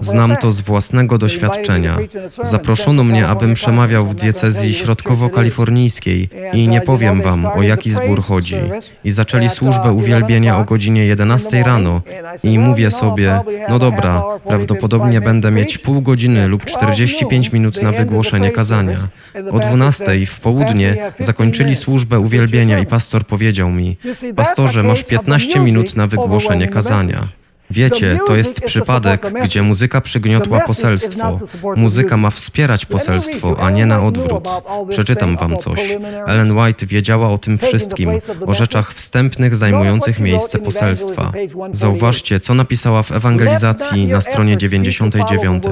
[0.00, 1.96] Znam to z własnego doświadczenia.
[2.42, 8.56] Zaproszono mnie, abym przemawiał w diecezji środkowo-kalifornijskiej i nie powiem wam, o jaki zbór chodzi.
[9.04, 12.02] I zaczęli służbę uwielbienia o godzinie 11 rano.
[12.44, 18.50] i mówię sobie, no dobra, prawdopodobnie będę mieć pół godziny lub 45 minut na wygłoszenie
[18.50, 19.08] kazania.
[19.50, 23.96] O 12 w południe zakończyli służbę uwielbienia i pastor powiedział mi,
[24.36, 27.37] pastorze, masz 15 minut na wygłoszenie kazania.
[27.70, 31.38] Wiecie, to jest przypadek, gdzie muzyka przygniotła poselstwo.
[31.76, 34.48] Muzyka ma wspierać poselstwo, a nie na odwrót.
[34.88, 35.80] Przeczytam wam coś.
[36.26, 38.10] Ellen White wiedziała o tym wszystkim,
[38.46, 41.32] o rzeczach wstępnych zajmujących miejsce poselstwa.
[41.72, 45.64] Zauważcie, co napisała w ewangelizacji na stronie 99.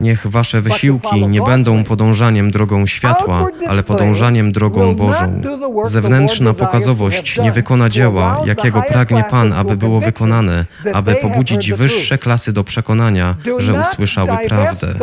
[0.00, 5.42] Niech wasze wysiłki nie będą podążaniem drogą światła, ale podążaniem drogą Bożą.
[5.84, 12.52] Zewnętrzna pokazowość nie wykona dzieła, jakiego pragnie Pan, aby było wykonane, aby pobudzić wyższe klasy
[12.52, 14.94] do przekonania, że usłyszały prawdę.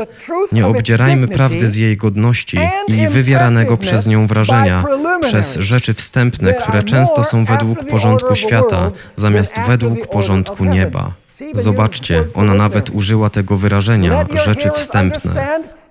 [0.52, 2.58] Nie obdzierajmy prawdy z jej godności
[2.88, 4.84] i wywieranego przez nią wrażenia,
[5.22, 11.14] przez rzeczy wstępne, które często są według porządku świata, zamiast według porządku nieba.
[11.54, 15.48] Zobaczcie, ona nawet użyła tego wyrażenia, rzeczy wstępne.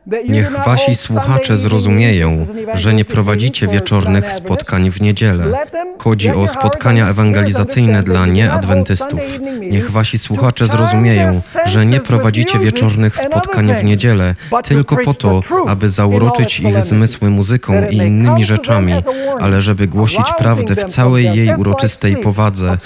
[0.07, 5.45] Niech wasi słuchacze zrozumieją, że nie prowadzicie wieczornych spotkań w niedzielę.
[5.99, 9.21] Chodzi o spotkania ewangelizacyjne dla nieadwentystów.
[9.61, 11.33] Niech wasi słuchacze zrozumieją,
[11.67, 14.35] że nie prowadzicie wieczornych spotkań w niedzielę
[14.65, 18.93] tylko po to, aby zauroczyć ich zmysły muzyką i innymi rzeczami,
[19.41, 22.77] ale żeby głosić prawdę w całej jej uroczystej powadze,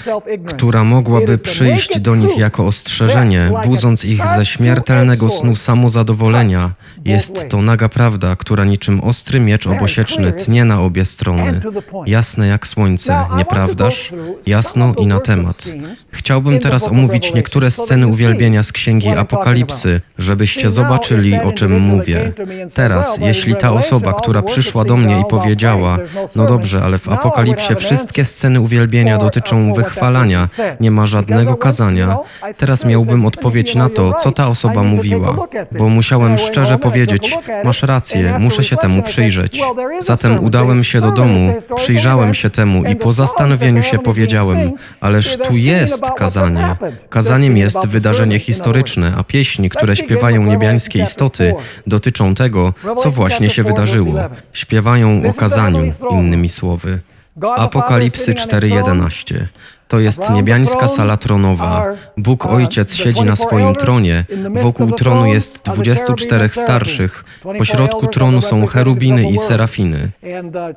[0.45, 6.71] która mogłaby przyjść do nich jako ostrzeżenie, budząc ich ze śmiertelnego snu samozadowolenia
[7.07, 11.59] jest to naga prawda, która niczym ostry miecz obosieczny tnie na obie strony.
[12.05, 14.13] Jasne jak słońce, nieprawdaż?
[14.45, 15.65] Jasno i na temat.
[16.11, 22.33] Chciałbym teraz omówić niektóre sceny uwielbienia z Księgi Apokalipsy, żebyście zobaczyli, o czym mówię.
[22.73, 25.97] Teraz, jeśli ta osoba, która przyszła do mnie i powiedziała,
[26.35, 30.47] no dobrze, ale w Apokalipsie wszystkie sceny uwielbienia dotyczą wychwalania,
[30.79, 32.17] nie ma żadnego kazania,
[32.57, 37.83] teraz miałbym odpowiedź na to, co ta osoba mówiła, bo musiałem szczerze powiedzieć, powiedzieć: Masz
[37.83, 39.61] rację, muszę się temu przyjrzeć.
[39.99, 45.57] Zatem udałem się do domu, przyjrzałem się temu i po zastanowieniu się powiedziałem: Ależ tu
[45.57, 46.75] jest kazanie.
[47.09, 51.53] Kazaniem jest wydarzenie historyczne, a pieśni, które śpiewają niebiańskie istoty,
[51.87, 54.19] dotyczą tego, co właśnie się wydarzyło.
[54.53, 56.99] Śpiewają o kazaniu, innymi słowy.
[57.41, 59.47] Apokalipsy 4:11.
[59.87, 61.85] To jest niebiańska sala tronowa.
[62.17, 64.25] Bóg Ojciec siedzi na swoim tronie.
[64.61, 67.25] Wokół tronu jest 24 starszych.
[67.57, 70.11] Pośrodku tronu są cherubiny i serafiny.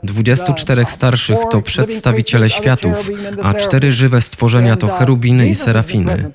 [0.02, 3.10] 24 starszych to przedstawiciele światów,
[3.42, 6.30] a cztery żywe stworzenia to cherubiny i serafiny.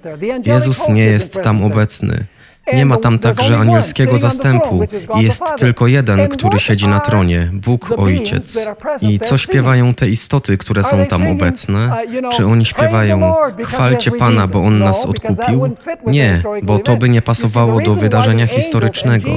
[0.46, 2.26] Jezus nie jest tam obecny.
[2.74, 4.84] Nie ma tam także anielskiego zastępu.
[5.16, 8.68] jest tylko jeden, który siedzi na tronie, Bóg Ojciec.
[9.02, 11.98] I co śpiewają te istoty, które są tam obecne?
[12.38, 15.76] Czy oni śpiewają, chwalcie Pana, bo On nas odkupił?
[16.08, 19.30] Nie, bo to by nie pasowało do wydarzenia historycznego.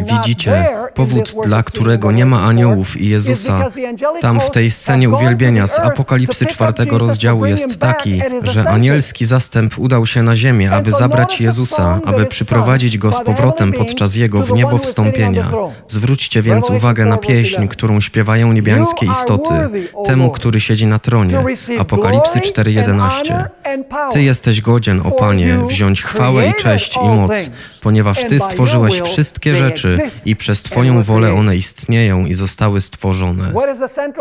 [0.00, 3.70] Widzicie, powód, dla którego nie ma aniołów i Jezusa,
[4.20, 10.06] tam w tej scenie uwielbienia z Apokalipsy czwartego rozdziału jest taki, że anielski zastęp udał
[10.06, 14.52] się na ziemię, aby zabrać Jezusa, aby przyprowadzić wprowadzić go z powrotem podczas jego w
[14.52, 15.50] niebo wstąpienia.
[15.86, 19.54] Zwróćcie więc uwagę na pieśń, którą śpiewają niebiańskie istoty,
[20.04, 21.44] temu, który siedzi na tronie.
[21.78, 23.44] Apokalipsy 4:11.
[24.12, 27.50] Ty jesteś godzien, o Panie, wziąć chwałę i cześć i moc,
[27.82, 33.52] ponieważ Ty stworzyłeś wszystkie rzeczy i przez Twoją wolę one istnieją i zostały stworzone.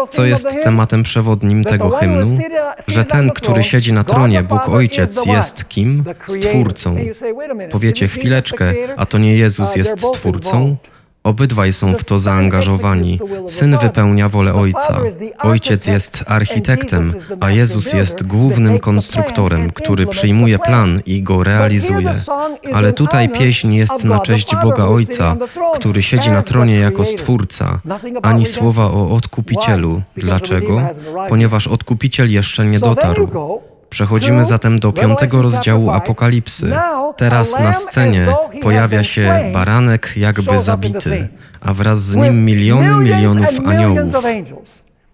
[0.09, 2.37] Co jest tematem przewodnim tego hymnu?
[2.87, 6.03] Że ten, który siedzi na tronie, Bóg Ojciec, jest kim?
[6.27, 6.95] Stwórcą.
[7.71, 8.07] Powiecie
[8.41, 10.77] chwileczkę, a to nie Jezus jest Stwórcą?
[11.23, 13.19] Obydwaj są w to zaangażowani.
[13.47, 15.01] Syn wypełnia wolę Ojca.
[15.39, 22.11] Ojciec jest architektem, a Jezus jest głównym konstruktorem, który przyjmuje plan i go realizuje.
[22.73, 25.37] Ale tutaj pieśń jest na cześć Boga Ojca,
[25.73, 27.79] który siedzi na tronie jako Stwórca,
[28.23, 30.01] ani słowa o Odkupicielu.
[30.17, 30.81] Dlaczego?
[31.29, 33.29] Ponieważ Odkupiciel jeszcze nie dotarł.
[33.89, 36.71] Przechodzimy zatem do piątego rozdziału Apokalipsy.
[37.17, 38.27] Teraz na scenie
[38.61, 41.27] pojawia się baranek jakby zabity,
[41.61, 44.11] a wraz z nim miliony milionów aniołów.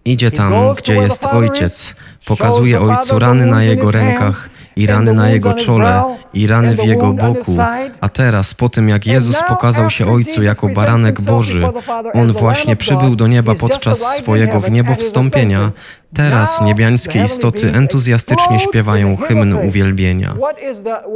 [0.04, 1.94] Idzie tam, gdzie jest ojciec,
[2.26, 6.02] pokazuje ojcu rany na jego rękach i rany na jego czole
[6.34, 7.56] i rany w jego boku.
[8.00, 11.68] A teraz, po tym jak Jezus pokazał się Ojcu jako baranek Boży,
[12.14, 15.72] On właśnie przybył do nieba podczas swojego w niebo wstąpienia.
[16.14, 20.34] Teraz niebiańskie istoty entuzjastycznie śpiewają hymn uwielbienia.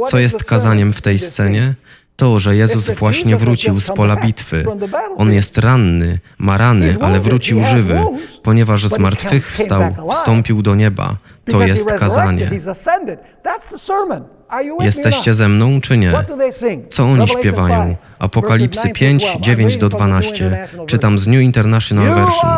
[0.07, 1.75] Co jest kazaniem w tej scenie?
[2.15, 4.65] To, że Jezus właśnie wrócił z pola bitwy.
[5.17, 8.01] On jest ranny, ma rany, ale wrócił żywy,
[8.43, 11.15] ponieważ z martwych wstał, wstąpił do nieba.
[11.51, 12.51] To jest kazanie.
[14.79, 16.13] Jesteście ze mną, czy nie?
[16.89, 17.95] Co oni śpiewają?
[18.19, 20.67] Apokalipsy 5, 9 do 12.
[20.85, 22.51] Czytam z New International Version.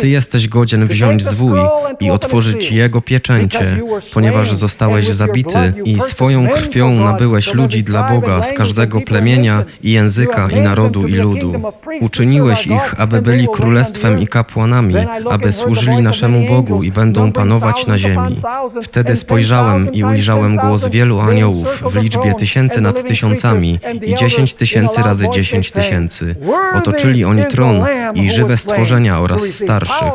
[0.00, 1.60] Ty jesteś godzien wziąć zwój
[2.00, 3.80] i otworzyć jego pieczęcie,
[4.14, 10.48] ponieważ zostałeś zabity i swoją krwią nabyłeś ludzi dla Boga z każdego plemienia i języka
[10.50, 11.62] i narodu i ludu.
[12.00, 14.94] Uczyniłeś ich, aby byli królestwem i kapłanami,
[15.30, 18.40] aby służyli naszemu Bogu i będą panować na ziemi.
[18.82, 25.02] Wtedy spojrzałem i ujrzałem głos wielu aniołów w liczbie tysięcy nad tysiącami i dziesięć tysięcy
[25.02, 26.34] razy dziesięć tysięcy.
[26.74, 30.12] Otoczyli oni tron i żywe stworzenia oraz starszych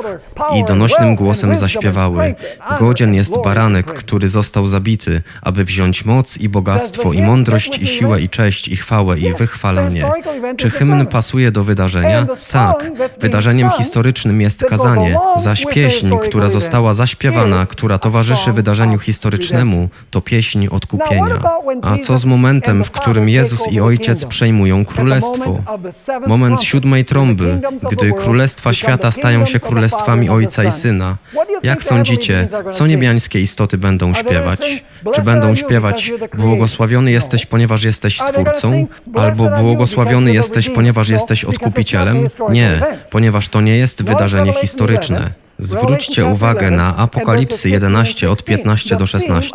[0.56, 2.36] i donośnym głosem zaśpiewały
[2.80, 8.22] Godzien jest baranek, który został zabity, aby wziąć moc i bogactwo i mądrość i siłę
[8.22, 10.12] i cześć i chwałę i wychwalanie.
[10.58, 12.26] Czy hymn pasuje do wydarzenia?
[12.52, 12.92] Tak.
[13.20, 20.68] Wydarzeniem historycznym jest kazanie, zaś pieśń, która została zaśpiewana, która towarzyszy wydarzeniu historycznemu, to pieśń
[20.68, 21.40] odkupienia.
[21.82, 25.58] A co z momentem, w którym Jezus i Ojciec przejmują królestwo?
[26.28, 31.18] Moment siódmej trąby, gdy królestwa świata stają się królestwami Ojca i Syna.
[31.64, 34.86] Jak sądzicie, co niebiańskie istoty będą śpiewać?
[35.16, 38.88] Czy będą śpiewać Błogosławiony jesteś, ponieważ jesteś Stwórcą?
[39.16, 42.28] Albo Błogosławiony jesteś, ponieważ jesteś Odkupicielem?
[42.50, 45.43] Nie, ponieważ to nie jest wydarzenie historyczne.
[45.60, 49.52] Zwróćcie uwagę na Apokalipsy 11 od 15 do 16.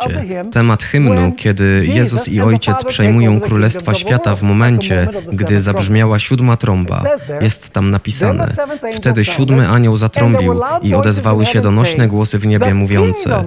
[0.51, 7.03] Temat hymnu, kiedy Jezus i Ojciec przejmują Królestwa Świata w momencie, gdy zabrzmiała siódma trąba.
[7.41, 8.47] Jest tam napisane.
[8.95, 13.45] Wtedy siódmy anioł zatrąbił i odezwały się donośne głosy w niebie mówiące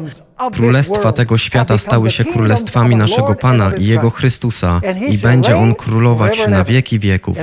[0.53, 6.47] Królestwa tego świata stały się królestwami naszego Pana i Jego Chrystusa i będzie On królować
[6.49, 7.39] na wieki wieków.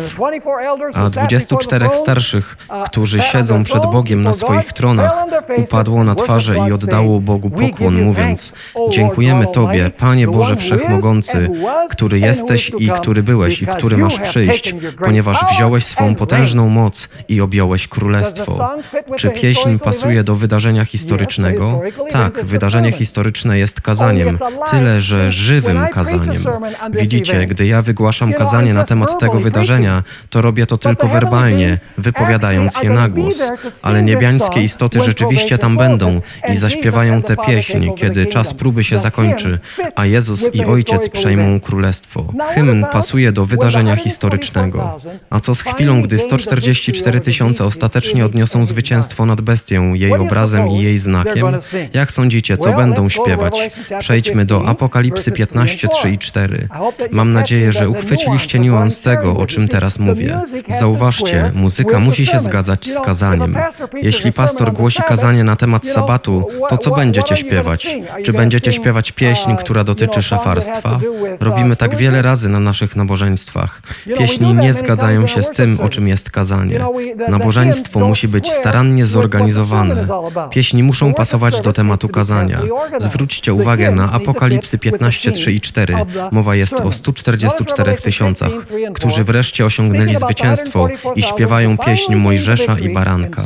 [0.94, 5.14] A 24 starszych, którzy siedzą przed Bogiem na swoich tronach,
[5.58, 8.54] upadło na twarze i oddało Bogu pokłon, mówiąc
[8.90, 11.50] Dziękujemy Tobie, Panie Boże Wszechmogący,
[11.90, 17.42] który jesteś i który byłeś i który masz przyjść, ponieważ wziąłeś swą potężną moc i
[17.42, 18.70] objąłeś królestwo.
[19.16, 21.82] Czy pieśń pasuje do wydarzenia historycznego?
[22.12, 24.38] Tak, wydarzenie historyczne jest kazaniem,
[24.72, 26.44] tyle że żywym kazaniem.
[26.92, 32.84] Widzicie, gdy ja wygłaszam kazanie na temat tego wydarzenia, to robię to tylko werbalnie, wypowiadając
[32.84, 33.42] je na głos,
[33.84, 39.60] ale niebiańskie istoty rzeczywiście tam będą i zaśpiewają tę pieśń, kiedy czas próby się zakończy,
[39.96, 42.34] a Jezus i Ojciec przejmą królestwo.
[42.54, 44.98] Hymn pasuje do wydarzenia historycznego.
[45.30, 50.84] A co z chwilą, gdy 144 tysiące ostatecznie odniosą zwycięstwo nad bestią, jej obrazem i
[50.84, 51.46] jej znakiem?
[51.94, 53.72] Jak sądzicie, co będą śpiewać?
[54.00, 56.68] Przejdźmy do Apokalipsy 15, 3 i 4.
[57.12, 60.42] Mam nadzieję, że uchwyciliście niuans tego, o czym teraz mówię.
[60.68, 63.56] Zauważcie, muzyka musi się zgadzać z kazaniem.
[63.94, 67.98] Jeśli pastor głosi kazanie na temat sabatu, to co będziecie śpiewać?
[68.26, 71.00] Czy będziecie śpiewać pieśń, która dotyczy szafarstwa?
[71.40, 73.82] Robimy tak wiele razy na naszych nabożeństwach.
[74.18, 76.80] Pieśni nie zgadzają się z tym, o czym jest kazanie.
[77.28, 80.08] Nabożeństwo musi być starannie zorganizowane.
[80.50, 82.59] Pieśni muszą pasować do tematu kazania.
[82.98, 85.96] Zwróćcie uwagę na Apokalipsy 15, 3 i 4.
[86.32, 88.52] Mowa jest o 144 tysiącach,
[88.94, 93.44] którzy wreszcie osiągnęli zwycięstwo i śpiewają pieśń Mojżesza i Baranka.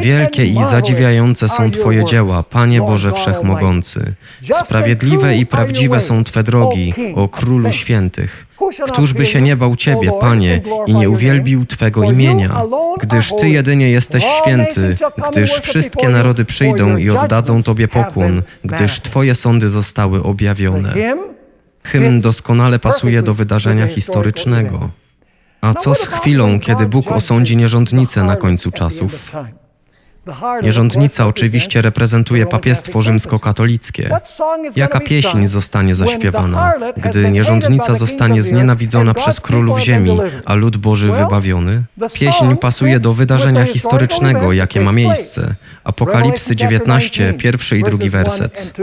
[0.00, 4.14] Wielkie i zadziwiające są Twoje dzieła, Panie Boże Wszechmogący.
[4.52, 8.46] Sprawiedliwe i prawdziwe są Twe drogi, o Królu Świętych.
[8.86, 12.62] Któż by się nie bał Ciebie, Panie, i nie uwielbił Twego imienia?
[13.00, 14.96] Gdyż Ty jedynie jesteś święty,
[15.30, 20.94] gdyż wszystkie narody przyjdą i oddadzą Tobie pokłon, gdyż Twoje sądy zostały objawione.
[21.84, 24.90] Hymn doskonale pasuje do wydarzenia historycznego.
[25.60, 29.32] A co z chwilą, kiedy Bóg osądzi nierządnicę na końcu czasów?
[30.62, 34.10] Nierządnica oczywiście reprezentuje papiestwo rzymskokatolickie.
[34.76, 41.82] Jaka pieśń zostanie zaśpiewana, gdy nierządnica zostanie znienawidzona przez królów ziemi, a lud Boży wybawiony?
[42.14, 45.54] Pieśń pasuje do wydarzenia historycznego, jakie ma miejsce.
[45.84, 48.74] Apokalipsy 19, pierwszy i drugi werset.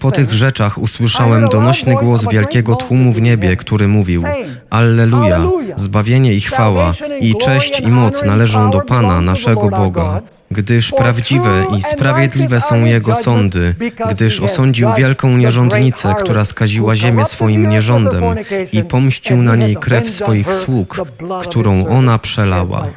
[0.00, 4.22] Po tych rzeczach usłyszałem donośny głos wielkiego tłumu w niebie, który mówił:
[4.70, 5.40] Alleluja,
[5.76, 10.20] zbawienie i chwała, i cześć i moc należą do Pana, naszego Boga.
[10.50, 13.74] Gdyż prawdziwe i sprawiedliwe są Jego sądy,
[14.10, 18.24] gdyż osądził wielką nierządnicę, która skaziła ziemię swoim nierządem
[18.72, 21.00] i pomścił na niej krew swoich sług,
[21.42, 22.88] którą ona przelała.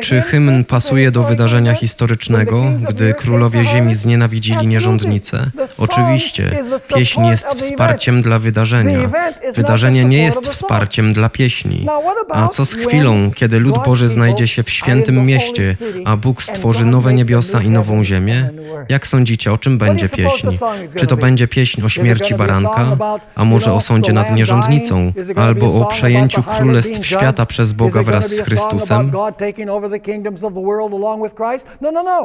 [0.00, 5.50] Czy hymn pasuje do wydarzenia historycznego, gdy królowie ziemi znienawidzili nierządnicę?
[5.78, 6.60] Oczywiście.
[6.94, 9.10] Pieśń jest wsparciem dla wydarzenia.
[9.54, 11.86] Wydarzenie nie jest wsparciem dla pieśni.
[12.28, 16.84] A co z chwilą, kiedy lud Boży znajdzie się w świętym mieście, a Bóg stworzy
[16.84, 18.50] nowe niebiosa i nową ziemię?
[18.88, 20.48] Jak sądzicie, o czym będzie pieśń?
[20.96, 22.96] Czy to będzie pieśń o śmierci baranka,
[23.34, 28.40] a może o sądzie nad nierządnicą, albo o przejęciu królestw świata przez Boga wraz z
[28.40, 29.12] Chrystusem?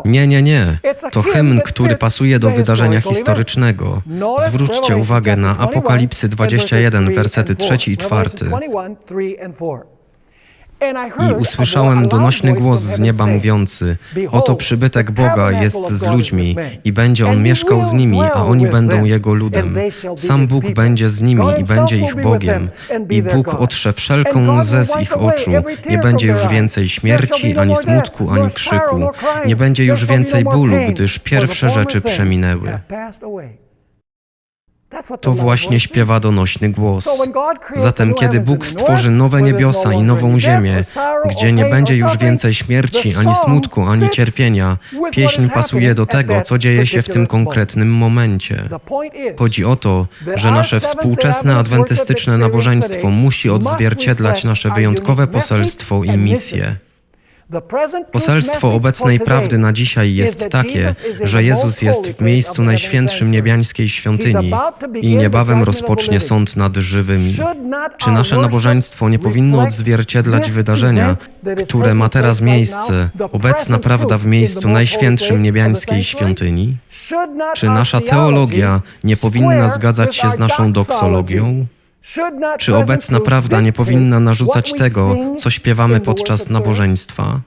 [0.06, 0.80] Nie, nie, nie.
[1.12, 4.02] To hymn, który pasuje do wydarzenia historycznego.
[4.50, 8.30] Zwróćcie uwagę na Apokalipsy 21, wersety 3 i 4.
[11.30, 13.98] I usłyszałem donośny głos z nieba mówiący:
[14.32, 19.06] Oto przybytek Boga jest z ludźmi i będzie on mieszkał z nimi, a oni będą
[19.06, 19.78] jego ludem.
[20.16, 22.70] Sam Bóg będzie z nimi i będzie ich Bogiem.
[23.10, 25.52] I Bóg otrze wszelką łzę z ich oczu.
[25.90, 29.08] Nie będzie już więcej śmierci, ani smutku, ani krzyku.
[29.46, 32.80] Nie będzie już więcej bólu, gdyż pierwsze rzeczy przeminęły.
[35.22, 37.10] To właśnie śpiewa donośny głos.
[37.76, 40.84] Zatem, kiedy Bóg stworzy nowe niebiosa i nową ziemię,
[41.30, 44.78] gdzie nie będzie już więcej śmierci, ani smutku, ani cierpienia,
[45.12, 48.70] pieśń pasuje do tego, co dzieje się w tym konkretnym momencie.
[49.40, 56.76] Chodzi o to, że nasze współczesne adwentystyczne nabożeństwo musi odzwierciedlać nasze wyjątkowe poselstwo i misję.
[58.12, 64.52] Poselstwo obecnej prawdy na dzisiaj jest takie, że Jezus jest w miejscu najświętszym niebiańskiej świątyni
[65.02, 67.38] i niebawem rozpocznie sąd nad żywymi.
[67.98, 71.18] Czy nasze nabożeństwo nie powinno odzwierciedlać wydarzenia,
[71.66, 76.78] które ma teraz miejsce, obecna prawda w miejscu najświętszym niebiańskiej świątyni?
[77.56, 81.66] Czy nasza teologia nie powinna zgadzać się z naszą doksologią?
[82.58, 87.42] Czy obecna prawda nie powinna narzucać tego, co śpiewamy podczas nabożeństwa?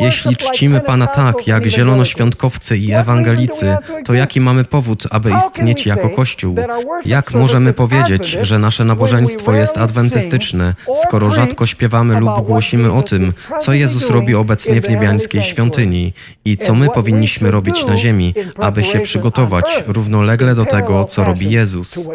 [0.00, 6.10] Jeśli czcimy Pana tak, jak zielonoświątkowcy i ewangelicy, to jaki mamy powód, aby istnieć jako
[6.10, 6.56] Kościół?
[7.04, 13.32] Jak możemy powiedzieć, że nasze nabożeństwo jest adwentystyczne, skoro rzadko śpiewamy lub głosimy o tym,
[13.60, 16.12] co Jezus robi obecnie w niebiańskiej świątyni
[16.44, 21.50] i co my powinniśmy robić na ziemi, aby się przygotować równolegle do tego, co robi
[21.50, 22.06] Jezus?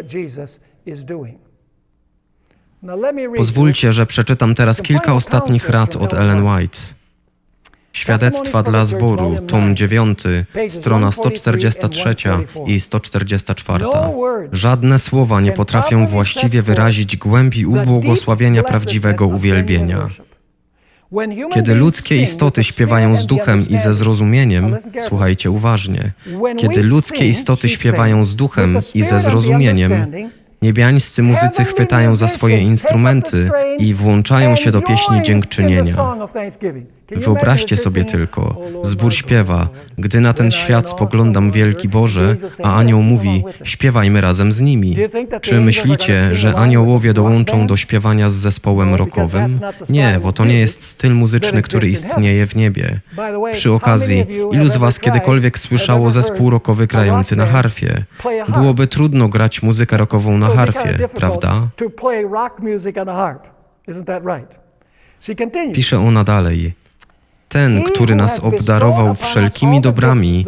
[3.36, 6.78] Pozwólcie, że przeczytam teraz kilka ostatnich rad od Ellen White.
[7.92, 10.18] Świadectwa dla zboru, tom 9,
[10.68, 12.14] strona 143
[12.66, 13.84] i 144.
[14.52, 20.08] Żadne słowa nie potrafią właściwie wyrazić głębi ubłogosławienia prawdziwego uwielbienia.
[21.54, 26.12] Kiedy ludzkie istoty śpiewają z duchem i ze zrozumieniem, słuchajcie uważnie,
[26.56, 30.06] kiedy ludzkie istoty śpiewają z duchem i ze zrozumieniem,
[30.62, 35.94] Niebiańscy muzycy chwytają za swoje instrumenty i włączają się do pieśni dziękczynienia.
[37.16, 43.44] Wyobraźcie sobie tylko, zbór śpiewa, gdy na ten świat spoglądam wielki Boże, a anioł mówi,
[43.64, 44.96] śpiewajmy razem z nimi.
[45.40, 49.60] Czy myślicie, że aniołowie dołączą do śpiewania z zespołem rockowym?
[49.88, 53.00] Nie, bo to nie jest styl muzyczny, który istnieje w niebie.
[53.52, 58.04] Przy okazji, ilu z was kiedykolwiek słyszało zespół rockowy grający na harfie?
[58.48, 61.68] Byłoby trudno grać muzykę rockową na harfie, prawda?
[65.74, 66.72] Pisze ona dalej.
[67.52, 70.46] Ten, który nas obdarował wszelkimi dobrami,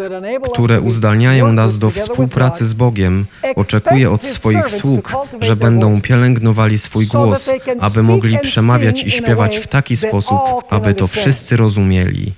[0.53, 3.27] które uzdalniają nas do współpracy z Bogiem,
[3.57, 7.51] oczekuje od swoich sług, że będą pielęgnowali swój głos,
[7.81, 10.39] aby mogli przemawiać i śpiewać w taki sposób,
[10.71, 12.33] aby to wszyscy rozumieli.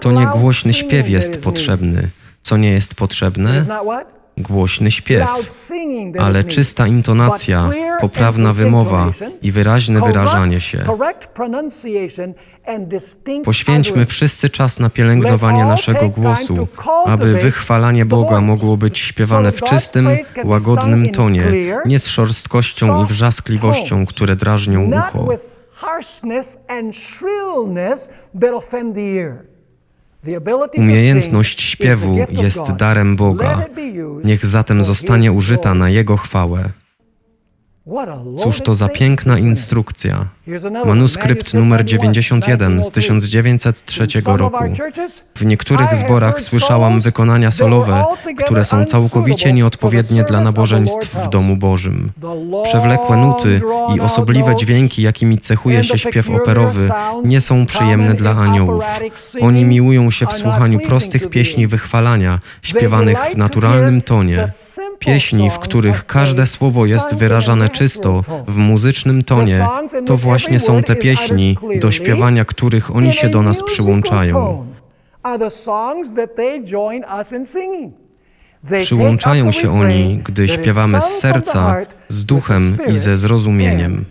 [0.00, 2.10] To nie głośny śpiew jest potrzebny.
[2.42, 3.66] Co nie jest potrzebne?
[4.38, 5.28] Głośny śpiew,
[6.18, 7.70] ale czysta intonacja,
[8.00, 9.12] poprawna wymowa
[9.42, 10.78] i wyraźne wyrażanie się.
[13.44, 16.68] Poświęćmy wszyscy czas na pielęgnowanie naszego głosu,
[17.06, 20.08] aby wychwalanie Boga mogło być śpiewane w czystym,
[20.44, 21.44] łagodnym tonie,
[21.86, 25.28] nie z szorstkością i wrzaskliwością, które drażnią ucho.
[30.76, 33.64] Umiejętność śpiewu jest darem Boga.
[34.24, 36.70] Niech zatem zostanie użyta na Jego chwałę.
[38.36, 40.28] Cóż to za piękna instrukcja.
[40.84, 44.64] Manuskrypt numer 91 z 1903 roku.
[45.34, 48.04] W niektórych zborach słyszałam wykonania solowe,
[48.36, 52.12] które są całkowicie nieodpowiednie dla nabożeństw w domu Bożym.
[52.64, 53.60] Przewlekłe nuty
[53.96, 56.90] i osobliwe dźwięki, jakimi cechuje się śpiew operowy,
[57.24, 58.84] nie są przyjemne dla aniołów.
[59.40, 64.48] Oni miłują się w słuchaniu prostych pieśni wychwalania, śpiewanych w naturalnym tonie.
[64.98, 69.66] Pieśni, w których każde słowo jest wyrażane czysto, w muzycznym tonie,
[70.06, 74.66] to właśnie są te pieśni, do śpiewania których oni się do nas przyłączają.
[78.78, 81.76] Przyłączają się oni, gdy śpiewamy z serca,
[82.08, 84.04] z duchem i ze zrozumieniem.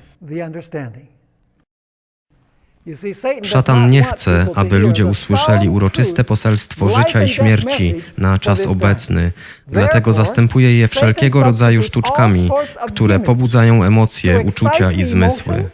[3.44, 9.32] Szatan nie chce, aby ludzie usłyszeli uroczyste poselstwo życia i śmierci na czas obecny,
[9.68, 12.50] dlatego zastępuje je wszelkiego rodzaju sztuczkami,
[12.88, 15.66] które pobudzają emocje, uczucia i zmysły.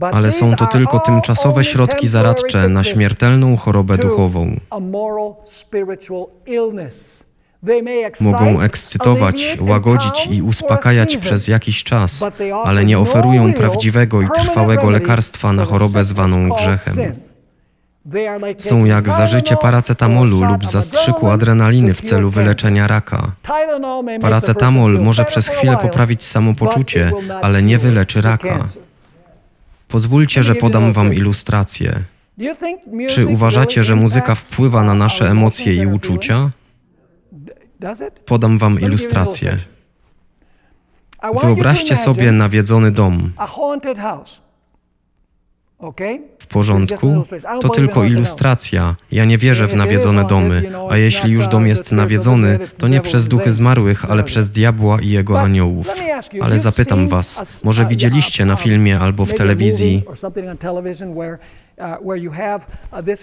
[0.00, 4.60] Ale są to tylko tymczasowe środki zaradcze na śmiertelną chorobę duchową.
[8.20, 12.24] Mogą ekscytować, łagodzić i uspokajać przez jakiś czas,
[12.64, 16.96] ale nie oferują prawdziwego i trwałego lekarstwa na chorobę zwaną grzechem.
[18.56, 23.32] Są jak zażycie paracetamolu lub zastrzyku adrenaliny w celu wyleczenia raka.
[24.20, 28.64] Paracetamol może przez chwilę poprawić samopoczucie, ale nie wyleczy raka.
[29.88, 32.02] Pozwólcie, że podam Wam ilustrację.
[33.08, 36.50] Czy uważacie, że muzyka wpływa na nasze emocje i uczucia?
[38.24, 39.58] Podam Wam ilustrację.
[41.42, 43.32] Wyobraźcie sobie nawiedzony dom.
[46.38, 47.24] W porządku?
[47.60, 48.96] To tylko ilustracja.
[49.12, 53.28] Ja nie wierzę w nawiedzone domy, a jeśli już dom jest nawiedzony, to nie przez
[53.28, 55.88] duchy zmarłych, ale przez diabła i jego aniołów.
[56.42, 60.02] Ale zapytam Was, może widzieliście na filmie albo w telewizji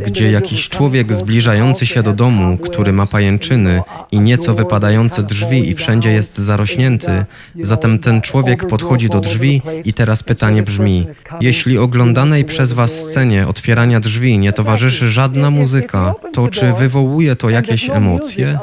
[0.05, 3.82] gdzie jakiś człowiek zbliżający się do domu, który ma pajęczyny
[4.12, 7.26] i nieco wypadające drzwi i wszędzie jest zarośnięty,
[7.62, 11.08] zatem ten człowiek podchodzi do drzwi i teraz pytanie brzmi:
[11.41, 17.49] Jeśli oglądanej przez Was scenie otwierania drzwi nie towarzyszy żadna muzyka, to czy wywołuje to
[17.49, 18.60] jakieś emocje?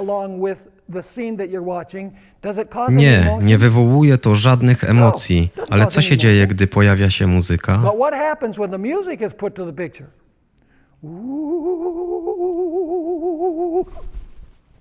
[2.97, 5.51] Nie, nie wywołuje to żadnych emocji.
[5.71, 7.81] Ale co się dzieje, gdy pojawia się muzyka?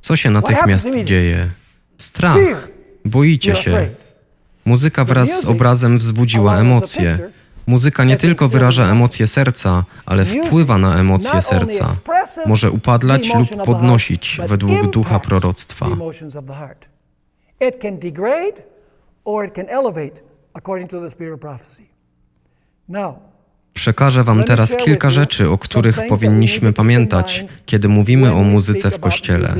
[0.02, 1.50] Co się natychmiast dzieje?
[1.98, 2.68] Strach.
[3.06, 3.90] Boicie się.
[4.66, 7.20] Muzyka wraz z obrazem wzbudziła emocje.
[7.68, 11.96] Muzyka nie tylko wyraża emocje serca, ale wpływa na emocje serca.
[12.46, 15.88] Może upadlać lub podnosić według ducha proroctwa.
[17.68, 18.64] It can degrade
[19.26, 20.22] or it can elevate
[20.54, 21.84] according to the spirit of prophecy.
[22.90, 23.16] Now,
[23.74, 29.56] Przekażę Wam teraz kilka rzeczy, o których powinniśmy pamiętać, kiedy mówimy o muzyce w Kościele.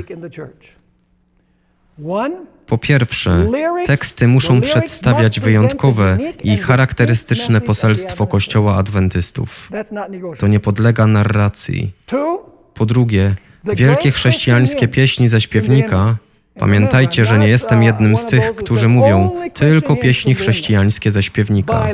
[2.66, 3.48] Po pierwsze,
[3.86, 9.70] teksty muszą przedstawiać wyjątkowe i charakterystyczne poselstwo Kościoła Adwentystów.
[10.40, 11.92] To nie podlega narracji.
[12.74, 13.36] Po drugie,
[13.74, 16.16] wielkie chrześcijańskie pieśni ze śpiewnika
[16.60, 21.88] Pamiętajcie, że nie jestem jednym z tych, którzy mówią tylko pieśni chrześcijańskie ze śpiewnika,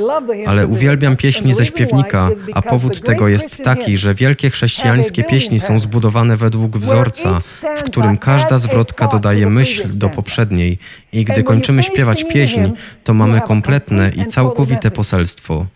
[0.46, 5.78] ale uwielbiam pieśni ze śpiewnika, a powód tego jest taki, że wielkie chrześcijańskie pieśni są
[5.78, 7.40] zbudowane według wzorca,
[7.76, 10.78] w którym każda zwrotka dodaje myśl do poprzedniej
[11.12, 12.60] i gdy kończymy śpiewać pieśń,
[13.04, 15.66] to mamy kompletne i całkowite poselstwo.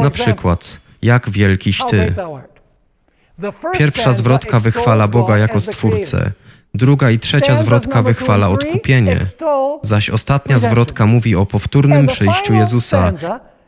[0.00, 2.14] Na przykład, jak wielkiś Ty.
[3.72, 6.32] Pierwsza zwrotka wychwala Boga jako Stwórcę.
[6.74, 9.20] Druga i trzecia zwrotka wychwala odkupienie,
[9.82, 13.12] zaś ostatnia zwrotka mówi o powtórnym przyjściu Jezusa,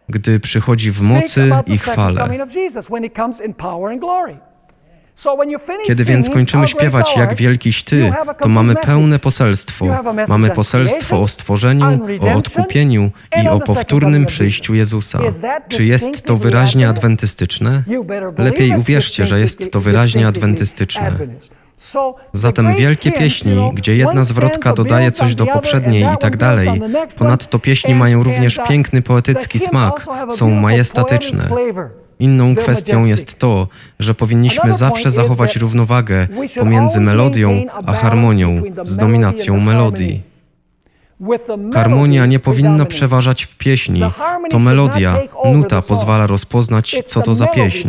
[0.08, 2.28] gdy przychodzi w mocy i chwale.
[5.86, 9.86] Kiedy więc kończymy śpiewać jak wielkiś Ty, to mamy pełne poselstwo.
[10.28, 13.10] Mamy poselstwo o stworzeniu, o odkupieniu
[13.44, 15.18] i o powtórnym przyjściu Jezusa.
[15.68, 17.82] Czy jest to wyraźnie adwentystyczne?
[18.38, 21.12] Lepiej uwierzcie, że jest to wyraźnie adwentystyczne.
[22.32, 26.80] Zatem wielkie pieśni, gdzie jedna zwrotka dodaje coś do poprzedniej i tak dalej,
[27.18, 31.48] ponadto pieśni mają również piękny poetycki smak, są majestatyczne.
[32.18, 36.26] Inną kwestią jest to, że powinniśmy zawsze zachować równowagę
[36.58, 40.22] pomiędzy melodią a harmonią z dominacją melodii.
[41.74, 44.00] Harmonia nie powinna przeważać w pieśni.
[44.50, 45.18] To melodia,
[45.52, 47.88] nuta pozwala rozpoznać, co to za pieśń.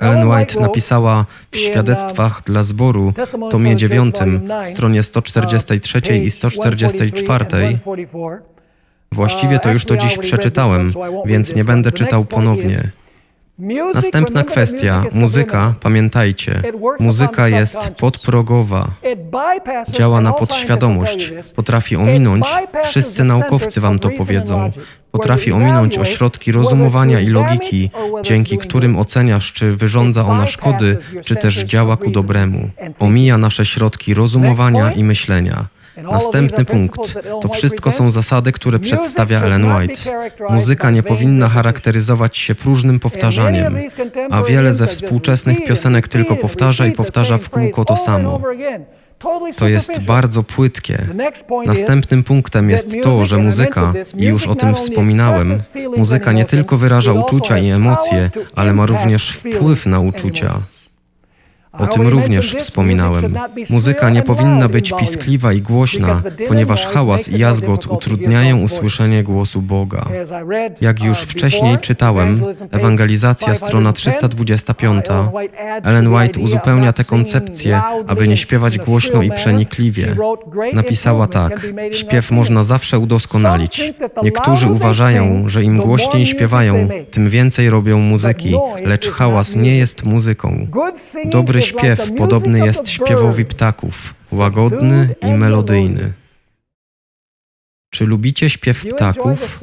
[0.00, 3.12] Ellen White napisała w Świadectwach dla zboru,
[3.50, 4.16] tomie 9,
[4.62, 7.46] stronie 143 i 144.
[9.14, 10.92] Właściwie to już to dziś przeczytałem,
[11.26, 12.90] więc nie będę czytał ponownie.
[13.94, 15.04] Następna kwestia.
[15.14, 16.62] Muzyka, pamiętajcie,
[17.00, 18.90] muzyka jest podprogowa.
[19.90, 22.44] Działa na podświadomość, potrafi ominąć,
[22.84, 24.70] wszyscy naukowcy wam to powiedzą,
[25.14, 27.90] Potrafi ominąć ośrodki rozumowania i logiki,
[28.22, 32.70] dzięki którym oceniasz, czy wyrządza ona szkody, czy też działa ku dobremu.
[32.98, 35.66] Omija nasze środki rozumowania i myślenia.
[36.02, 37.14] Następny punkt.
[37.42, 40.00] To wszystko są zasady, które przedstawia Ellen White.
[40.50, 43.78] Muzyka nie powinna charakteryzować się próżnym powtarzaniem,
[44.30, 48.40] a wiele ze współczesnych piosenek tylko powtarza i powtarza w kółko to samo.
[49.58, 51.08] To jest bardzo płytkie.
[51.66, 55.56] Następnym punktem jest to, że muzyka, i już o tym wspominałem,
[55.96, 60.62] muzyka nie tylko wyraża uczucia i emocje, ale ma również wpływ na uczucia.
[61.78, 63.38] O tym również wspominałem.
[63.70, 70.04] Muzyka nie powinna być piskliwa i głośna, ponieważ hałas i jazgot utrudniają usłyszenie głosu Boga.
[70.80, 75.04] Jak już wcześniej czytałem, Ewangelizacja, strona 325,
[75.84, 80.16] Ellen White uzupełnia tę koncepcję, aby nie śpiewać głośno i przenikliwie.
[80.72, 83.92] Napisała tak: Śpiew można zawsze udoskonalić.
[84.22, 88.54] Niektórzy uważają, że im głośniej śpiewają, tym więcej robią muzyki,
[88.84, 90.66] lecz hałas nie jest muzyką.
[91.24, 96.12] Dobry śpiew podobny jest śpiewowi ptaków, łagodny i melodyjny.
[97.90, 99.60] Czy lubicie śpiew ptaków?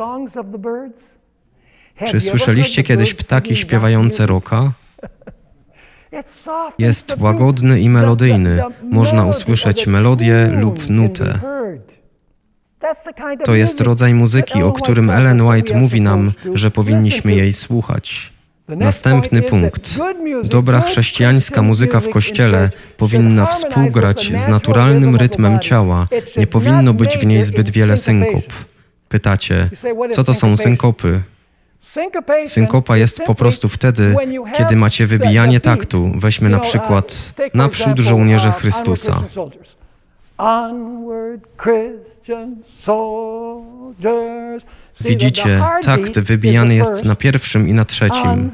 [2.07, 4.71] Czy słyszeliście kiedyś ptaki śpiewające roka?
[6.79, 8.63] Jest łagodny i melodyjny.
[8.83, 11.39] Można usłyszeć melodię lub nutę.
[13.45, 18.33] To jest rodzaj muzyki, o którym Ellen White mówi nam, że powinniśmy jej słuchać.
[18.67, 19.97] Następny punkt.
[20.43, 26.07] Dobra chrześcijańska muzyka w kościele powinna współgrać z naturalnym rytmem ciała.
[26.37, 28.43] Nie powinno być w niej zbyt wiele synkop.
[29.09, 29.69] Pytacie,
[30.11, 31.21] co to są synkopy?
[32.45, 34.15] Synkopa jest po prostu wtedy,
[34.57, 36.11] kiedy macie wybijanie taktu.
[36.17, 39.23] Weźmy na przykład Naprzód żołnierze Chrystusa.
[44.99, 48.51] Widzicie, takt wybijany jest na pierwszym i na trzecim.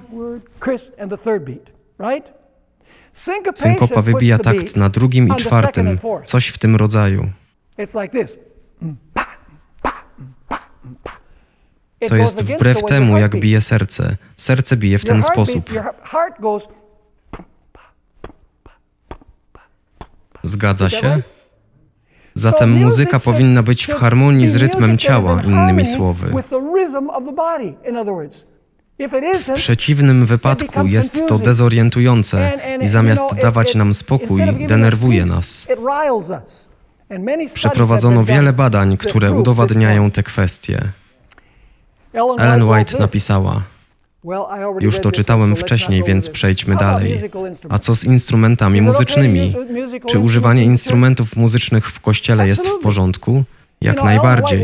[3.56, 7.30] Synkopa wybija takt na drugim i czwartym, coś w tym rodzaju.
[12.08, 14.18] To jest wbrew temu, jak bije serce.
[14.36, 15.70] Serce bije w ten sposób.
[20.44, 21.22] Zgadza się?
[22.38, 26.44] Zatem muzyka powinna być w harmonii z rytmem ciała, innymi słowy.
[29.48, 35.68] W przeciwnym wypadku jest to dezorientujące i zamiast dawać nam spokój, denerwuje nas.
[37.54, 40.82] Przeprowadzono wiele badań, które udowadniają te kwestie.
[42.14, 43.64] Ellen White napisała:
[44.80, 47.22] Już to czytałem wcześniej, więc przejdźmy dalej.
[47.70, 49.54] A co z instrumentami muzycznymi?
[50.06, 53.44] Czy używanie instrumentów muzycznych w kościele jest w porządku?
[53.82, 54.64] Jak najbardziej.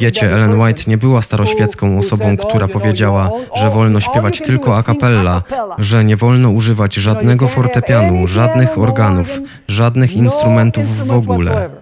[0.00, 5.42] Wiecie, Ellen White nie była staroświecką osobą, która powiedziała, że wolno śpiewać tylko a cappella,
[5.78, 11.81] że nie wolno używać żadnego fortepianu, żadnych organów, żadnych instrumentów w ogóle.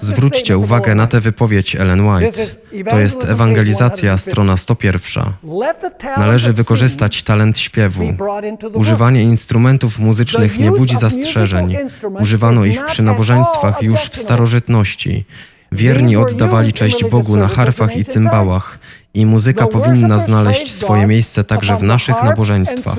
[0.00, 2.46] Zwróćcie uwagę na tę wypowiedź Ellen White.
[2.90, 5.24] To jest ewangelizacja, strona 101.
[6.16, 8.04] Należy wykorzystać talent śpiewu.
[8.74, 11.76] Używanie instrumentów muzycznych nie budzi zastrzeżeń.
[12.20, 15.24] Używano ich przy nabożeństwach już w starożytności.
[15.72, 18.78] Wierni oddawali cześć Bogu na harfach i cymbałach
[19.14, 22.96] i muzyka powinna znaleźć swoje miejsce także w naszych nabożeństwach.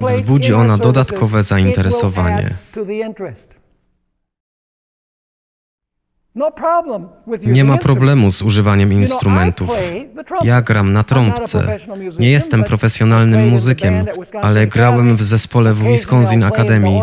[0.00, 2.54] Wzbudzi ona dodatkowe zainteresowanie.
[7.46, 9.70] Nie ma problemu z używaniem instrumentów.
[10.42, 11.78] Ja gram na trąbce.
[12.18, 14.04] Nie jestem profesjonalnym muzykiem,
[14.42, 17.00] ale grałem w zespole w Wisconsin Academy.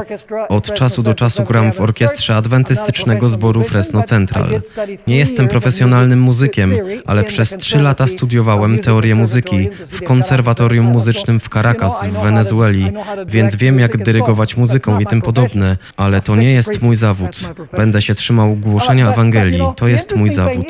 [0.50, 4.62] Od czasu do czasu gram w orkiestrze adwentystycznego zboru Fresno Central.
[5.08, 6.74] Nie jestem profesjonalnym muzykiem,
[7.06, 12.86] ale przez trzy lata studiowałem teorię muzyki w konserwatorium muzycznym w Caracas w Wenezueli,
[13.28, 17.54] więc wiem jak dyrygować muzyką i tym podobne, ale to nie jest mój zawód.
[17.78, 19.62] Będę się trzymał głoszenia Ewangelii.
[19.76, 20.68] To jest mój zawód.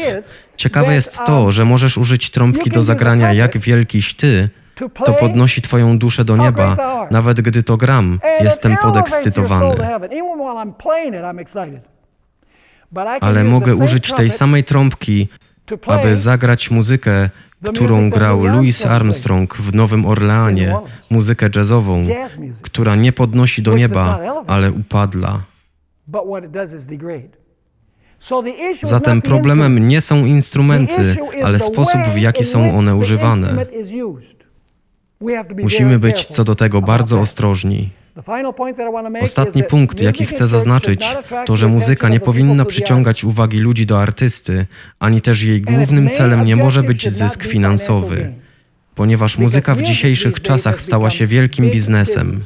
[0.57, 4.49] Ciekawe jest to, że możesz użyć trąbki do zagrania jak wielkiś ty,
[5.05, 6.77] to podnosi Twoją duszę do nieba,
[7.11, 8.19] nawet gdy to gram.
[8.41, 9.75] Jestem podekscytowany.
[13.21, 15.27] Ale mogę użyć tej samej trąbki,
[15.87, 17.29] aby zagrać muzykę,
[17.63, 20.75] którą grał Louis Armstrong w Nowym Orleanie,
[21.09, 22.01] muzykę jazzową,
[22.61, 25.43] która nie podnosi do nieba, ale upadla.
[28.82, 33.65] Zatem problemem nie są instrumenty, ale sposób, w jaki są one używane.
[35.61, 37.89] Musimy być co do tego bardzo ostrożni.
[39.22, 41.05] Ostatni punkt, jaki chcę zaznaczyć,
[41.45, 44.65] to że muzyka nie powinna przyciągać uwagi ludzi do artysty,
[44.99, 48.34] ani też jej głównym celem nie może być zysk finansowy,
[48.95, 52.43] ponieważ muzyka w dzisiejszych czasach stała się wielkim biznesem.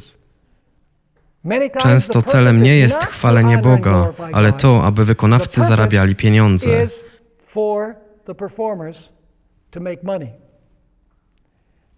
[1.78, 6.86] Często celem nie jest chwalenie Boga, ale to, aby wykonawcy zarabiali pieniądze.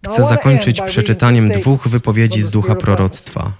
[0.07, 3.51] Chcę zakończyć przeczytaniem dwóch wypowiedzi z ducha proroctwa.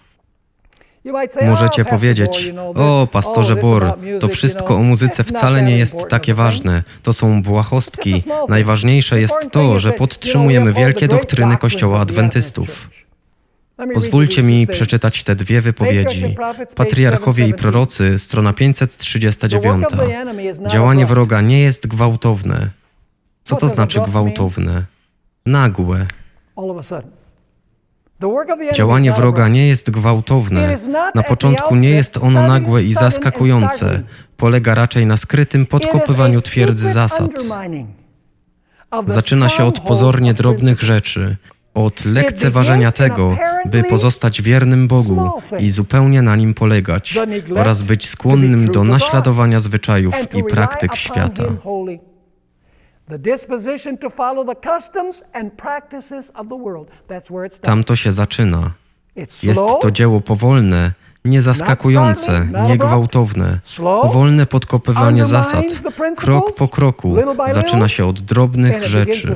[1.45, 7.13] Możecie powiedzieć, o pastorze Bor, to wszystko o muzyce wcale nie jest takie ważne, to
[7.13, 8.23] są błahostki.
[8.49, 12.89] Najważniejsze jest to, że podtrzymujemy wielkie doktryny Kościoła Adwentystów.
[13.93, 16.35] Pozwólcie mi przeczytać te dwie wypowiedzi.
[16.75, 19.85] Patriarchowie i prorocy, strona 539.
[20.67, 22.69] Działanie wroga nie jest gwałtowne.
[23.43, 24.85] Co to znaczy gwałtowne?
[25.45, 26.07] Nagłe.
[28.73, 30.77] Działanie wroga nie jest gwałtowne.
[31.15, 34.01] Na początku nie jest ono nagłe i zaskakujące.
[34.37, 37.31] Polega raczej na skrytym podkopywaniu twierdzy zasad.
[39.07, 41.37] Zaczyna się od pozornie drobnych rzeczy,
[41.75, 47.19] od lekceważenia tego, by pozostać wiernym Bogu i zupełnie na nim polegać,
[47.55, 51.43] oraz być skłonnym do naśladowania zwyczajów i praktyk świata.
[57.61, 58.71] Tam to się zaczyna.
[59.43, 60.91] Jest to dzieło powolne,
[61.25, 65.65] niezaskakujące, niegwałtowne, powolne podkopywanie zasad,
[66.15, 67.15] krok po kroku,
[67.47, 69.35] zaczyna się od drobnych rzeczy.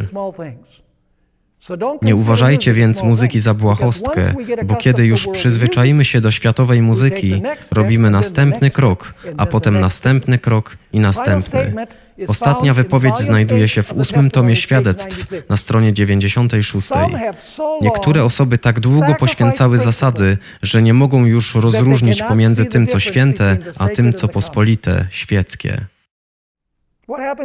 [2.02, 4.34] Nie uważajcie więc muzyki za błahostkę,
[4.66, 7.42] bo kiedy już przyzwyczaimy się do światowej muzyki,
[7.72, 11.74] robimy następny krok, a potem następny krok i następny.
[12.28, 16.90] Ostatnia wypowiedź znajduje się w ósmym tomie świadectw na stronie 96.
[17.82, 23.58] Niektóre osoby tak długo poświęcały zasady, że nie mogą już rozróżnić pomiędzy tym, co święte,
[23.80, 25.86] a tym, co pospolite, świeckie.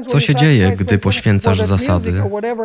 [0.07, 2.13] Co się dzieje, gdy poświęcasz zasady?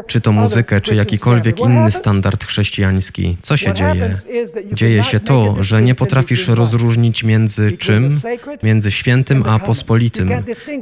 [0.07, 3.37] Czy to muzykę, czy jakikolwiek inny standard chrześcijański?
[3.41, 4.15] Co się dzieje?
[4.73, 8.19] Dzieje się to, że nie potrafisz rozróżnić między czym?
[8.63, 10.31] Między świętym a pospolitym.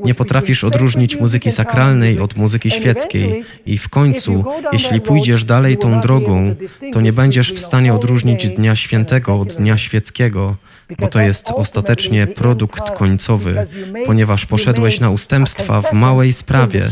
[0.03, 3.43] Nie potrafisz odróżnić muzyki sakralnej od muzyki świeckiej.
[3.65, 6.55] I w końcu, jeśli pójdziesz dalej tą drogą,
[6.93, 10.55] to nie będziesz w stanie odróżnić dnia świętego od dnia świeckiego,
[10.99, 13.67] bo to jest ostatecznie produkt końcowy,
[14.05, 16.83] ponieważ poszedłeś na ustępstwa w małej sprawie,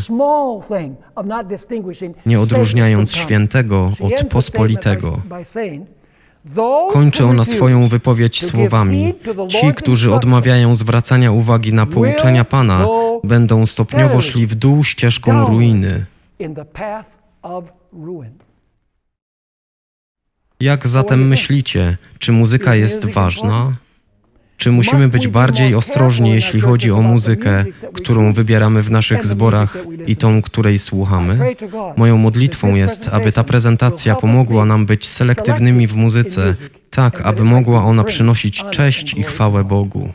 [2.25, 5.21] nie odróżniając świętego od pospolitego.
[6.91, 9.13] Kończy ona swoją wypowiedź słowami:
[9.49, 12.85] Ci, którzy odmawiają zwracania uwagi na pouczenia Pana,
[13.23, 16.05] będą stopniowo szli w dół ścieżką ruiny.
[20.59, 23.77] Jak zatem myślicie, czy muzyka jest ważna?
[24.57, 29.77] Czy musimy być bardziej ostrożni, jeśli chodzi o muzykę, którą wybieramy w naszych zborach
[30.07, 31.55] i tą, której słuchamy?
[31.97, 36.55] Moją modlitwą jest, aby ta prezentacja pomogła nam być selektywnymi w muzyce,
[36.89, 40.13] tak aby mogła ona przynosić cześć i chwałę Bogu.